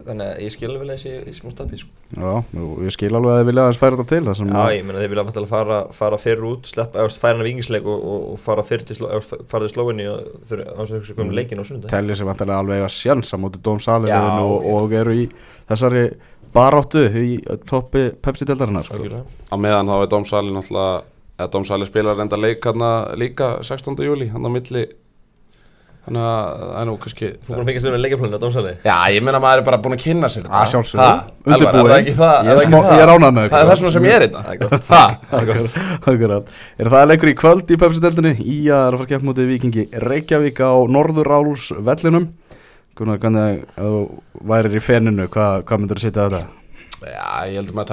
[0.07, 1.91] þannig að ég skil alveg þessi í smá stappi sko.
[2.15, 2.33] Já,
[2.85, 4.85] ég skil alveg að þið vilja aðeins færa þetta til það sem Já, að- ég
[4.89, 8.27] meina þeir vilja vantilega fara, fara fyrr út, sleppa, eða færa hann vikingsleik og, og,
[8.35, 11.35] og fara fyrr til, til slóinni og þurfa á þess að hugsa um Mm.
[11.39, 15.17] leikin á sunnudaginn telja sig vantilega alveg að sjansa móti dómsaliðinu Já, og, og eru
[15.17, 15.25] í
[15.69, 16.05] þessari
[16.55, 18.95] baráttu í toppi Pepsi-deldarinnar sko.
[19.01, 19.25] Algjörlega.
[19.51, 21.03] Á meðan þá er Dómsali náttúrulega
[21.35, 23.97] eða Dómsali spilar reynda leik hérna líka 16.
[24.07, 24.85] júli, hann á milli
[26.05, 28.97] þannig að það er nú kannski Þú búin að fengja stundin leikjaplunni á Dómsæli Já,
[29.15, 31.85] ég meina maður er bara búin að kynna sér þetta Að sjálfsögðu, Ha, Elvar, undirbúin.
[31.85, 32.35] Er það ekki það?
[32.35, 32.95] Ég er það er ekki það?
[32.95, 33.71] ég er ánægður með Það er ykkur.
[33.71, 34.85] þess vegna sem ég er Það er þetta gott.
[34.95, 35.05] Ha,
[36.13, 36.53] Akkurat.
[36.79, 39.29] Er það leikur í kvöld í Pepsi-deldinni í að það er að fara að kemja
[39.31, 42.29] móti vikingi Reykjavík á Norðuráls vellinum
[42.95, 44.03] Gunnar, hvernig ef þú
[44.47, 46.43] værir í feninu, hvað, myndur þú setja þetta?
[47.05, 47.89] Já, ég heldur maður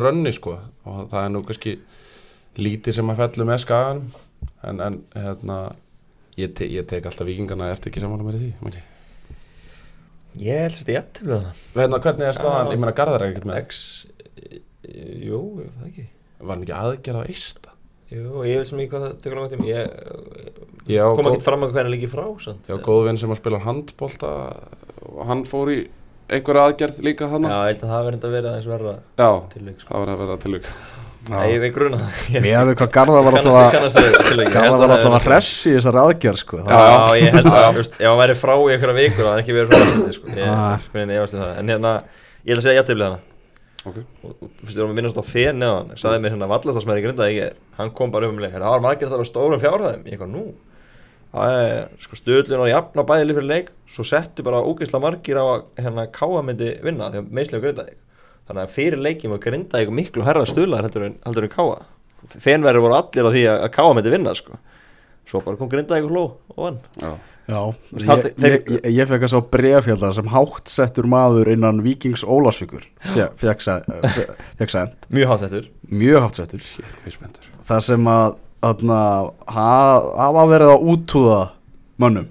[0.00, 0.54] rönni sko
[0.88, 1.74] og það er nú kannski
[2.64, 4.08] lítið sem að fellu með skaganum
[4.64, 5.58] en, en hérna
[6.40, 8.82] ég, te ég tek alltaf vikingana eftir ekki samanlega með því meni.
[10.42, 12.72] Ég að er jættiflega það Hérna, hvernig er staðan, Já.
[12.74, 13.82] ég meina Garðar er ekkert með X,
[15.28, 15.40] jú,
[15.76, 16.06] það ekki
[16.44, 17.70] var hann ekki aðgerð á eista
[18.14, 19.94] Jú, ég veit sem ekki hvað það tekur langt tíma Ég
[20.90, 22.66] ég á, kom góð, ekki fram að hvernig líki frá sant?
[22.68, 24.32] ég á góðu vinn sem að spila handbólta
[25.06, 25.78] og hann fór í
[26.34, 29.88] einhverja aðgerð líka hann Já, ég held að það verði aðeins verra Já, tilvík sko.
[29.94, 30.68] það var að vera tilvík
[31.30, 31.98] Nei, ég veit gruna
[32.34, 36.58] Mér hefði hvað Garðar var alltaf að var hressi í þessari aðgerð sko.
[36.60, 39.56] Já, Já, ég held að, ef hann væri frá í einhverja vikur það er ekki
[39.56, 40.34] verið hluti, sko.
[40.36, 40.74] Ég, Ah.
[40.84, 41.54] sko, en ég efast um það.
[41.62, 41.94] En hérna,
[42.44, 43.22] ég held að segja jættiflega hana.
[43.84, 43.96] Ok.
[44.24, 45.90] og og, þú veist, ég var að minnast á fér neðan.
[46.00, 49.08] Sagði mér hérna vallastarsmaður í grinda ég, hann kom bara um mig það var margir
[49.08, 50.04] þetta stórum fjárhæðum.
[50.08, 50.44] Ég eitthvað nú?
[52.04, 53.68] Sko stöðlun og jafna bæði lið fyrir leik.
[53.90, 57.86] Svo settu bara ógeðslega margir á að hérna káa myndi vinna því að meðslega grinda
[58.48, 61.82] þannig að fyrir leikin var grinda miklu herra stöðlar heldur en, heldur en káa
[62.40, 64.58] fenverður voru allir á því að, káa myndi vinna sko.
[65.28, 66.24] Svo bara kom grinda ykkur hló
[66.54, 66.82] og vann.
[67.00, 67.14] Já,
[67.44, 67.58] Já,
[67.92, 68.06] ég,
[68.40, 72.86] ég, ég, ég fekk að sá brefjölda sem hátt settur maður innan Víkings Ólasvíkur
[73.36, 73.60] fekk
[74.72, 75.60] send, mjög hátt þetta
[75.92, 76.70] mjög hátt settur.
[77.68, 78.38] Þar sem að
[79.58, 81.42] hafa verið að útúða
[82.00, 82.30] mönnum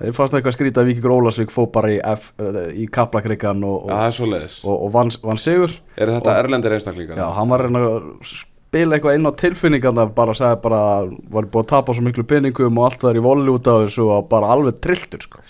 [0.00, 2.32] þeir fannst eitthvað skrítið að Víkingur Ólasvík fó bara í, F,
[2.74, 7.20] í kaplakrikan og, og, leiðis og, og vann, vann sigur Er þetta erlendir einstaklingar?
[7.20, 8.34] Já, hann var að reyna að
[8.74, 10.82] spila eitthvað inn á tilfinningarna bara sagði bara,
[11.30, 13.84] var búið að tapa svo miklu peningum og allt það er í voli út af
[13.84, 15.42] þessu og bara alveg trilltur sko.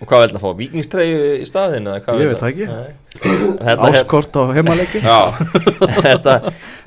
[0.00, 2.66] Og hvað vil það fá, vikingstreyju í staðinn eða hvað Ég veit það ekki.
[3.90, 5.00] Áskort á heimaleiki.
[5.02, 5.18] Já,
[6.06, 6.34] þetta,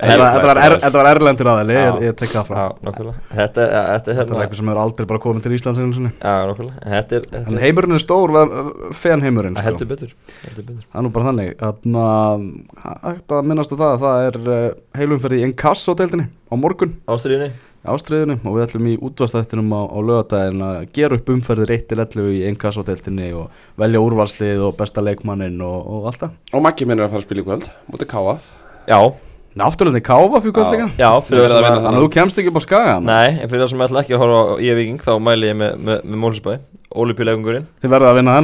[0.00, 2.50] Þetta var- er- erlendur aðili, ég, tek það
[2.84, 5.54] nokkulega Þetta, ja, þetta er Þetta er hérna eitthvað sem er aldrei bara komið til
[5.58, 6.12] Íslands einu sinni.
[6.18, 8.34] Já, nokkulega Þetta er, En þetta er heimurinn er stór,
[9.04, 9.66] fen heimurinn sko.
[9.68, 10.14] heldur betur.
[10.46, 10.82] Heldur betur.
[10.88, 11.52] Það er nú bara þannig.
[11.60, 14.66] Þannig að hægt að minnast á það að Það er uh,
[14.98, 16.96] heilumferði í Encasso-deildinni á morgun.
[17.14, 17.52] Ástriðinni
[17.84, 22.40] ástriðinu og við ætlum í útvastættinum á, á lögadaginn að gera upp umferðir 1-11 í
[22.50, 23.46] Encasso-deildinni og
[23.80, 26.32] velja úrvalslið og besta leikmannin og, og allt það.
[26.54, 28.34] Og Maggi minn er að fara að spila í kvöld Mútið káa
[28.88, 29.00] Já,
[29.54, 31.10] Náttúrulega káfa fyrir kvöldleika já.
[31.14, 32.94] Þið Fyrir það að vinna að Þannig að þú kemst ekki upp á skaga.
[33.06, 35.58] Nei, en fyrir það sem ætla ekki að horfa á í viking Þá mæli ég
[35.60, 36.52] með, með, með Mólisbæ
[36.90, 38.34] Ólipjulegungurinn Þið verða að vinna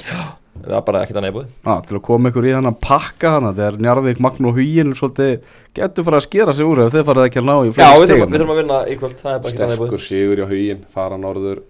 [0.00, 1.96] Já, það er að að bara, er er er ekkert annað í búið Já, til
[1.96, 4.56] að koma ykkur í þannig pakka hana þegar Njarðvík, Magn og
[4.98, 5.32] svolítið
[5.76, 8.00] getur fara að skera sig úr ef þið farið ekki að ná í Já, fleiri
[8.00, 9.90] við þurfum, við þurfum að vinna í kvöld Það er bara ekkert annað í búið
[9.90, 11.62] Sterkur sigur hjá hugin Fara norður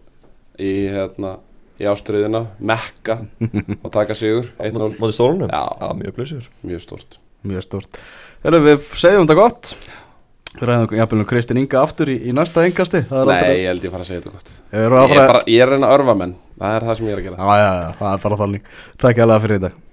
[0.58, 1.32] í, hérna,
[1.80, 3.18] í ástriðina Mekka
[3.84, 5.50] og taka sigur 1-0 Móti stólunum?
[5.50, 5.64] Já.
[5.80, 6.20] Já, mjög
[6.66, 8.00] Mjög stort Mjög stort
[8.44, 9.74] Heru, Við segjum þetta gott
[10.50, 13.92] Við ræðum jafnvel um Kristinn Inga aftur í, í næsta engasti Nei, ég held ég
[13.92, 14.50] fara að segja þetta gott.
[14.74, 16.32] Ég er er, bara, ég er reyna að örfa menn.
[16.58, 17.38] Það er það sem ég er að gera.
[17.38, 18.74] Já, já, já, það er bara þannig.
[19.04, 19.89] Takk alveg fyrir þetta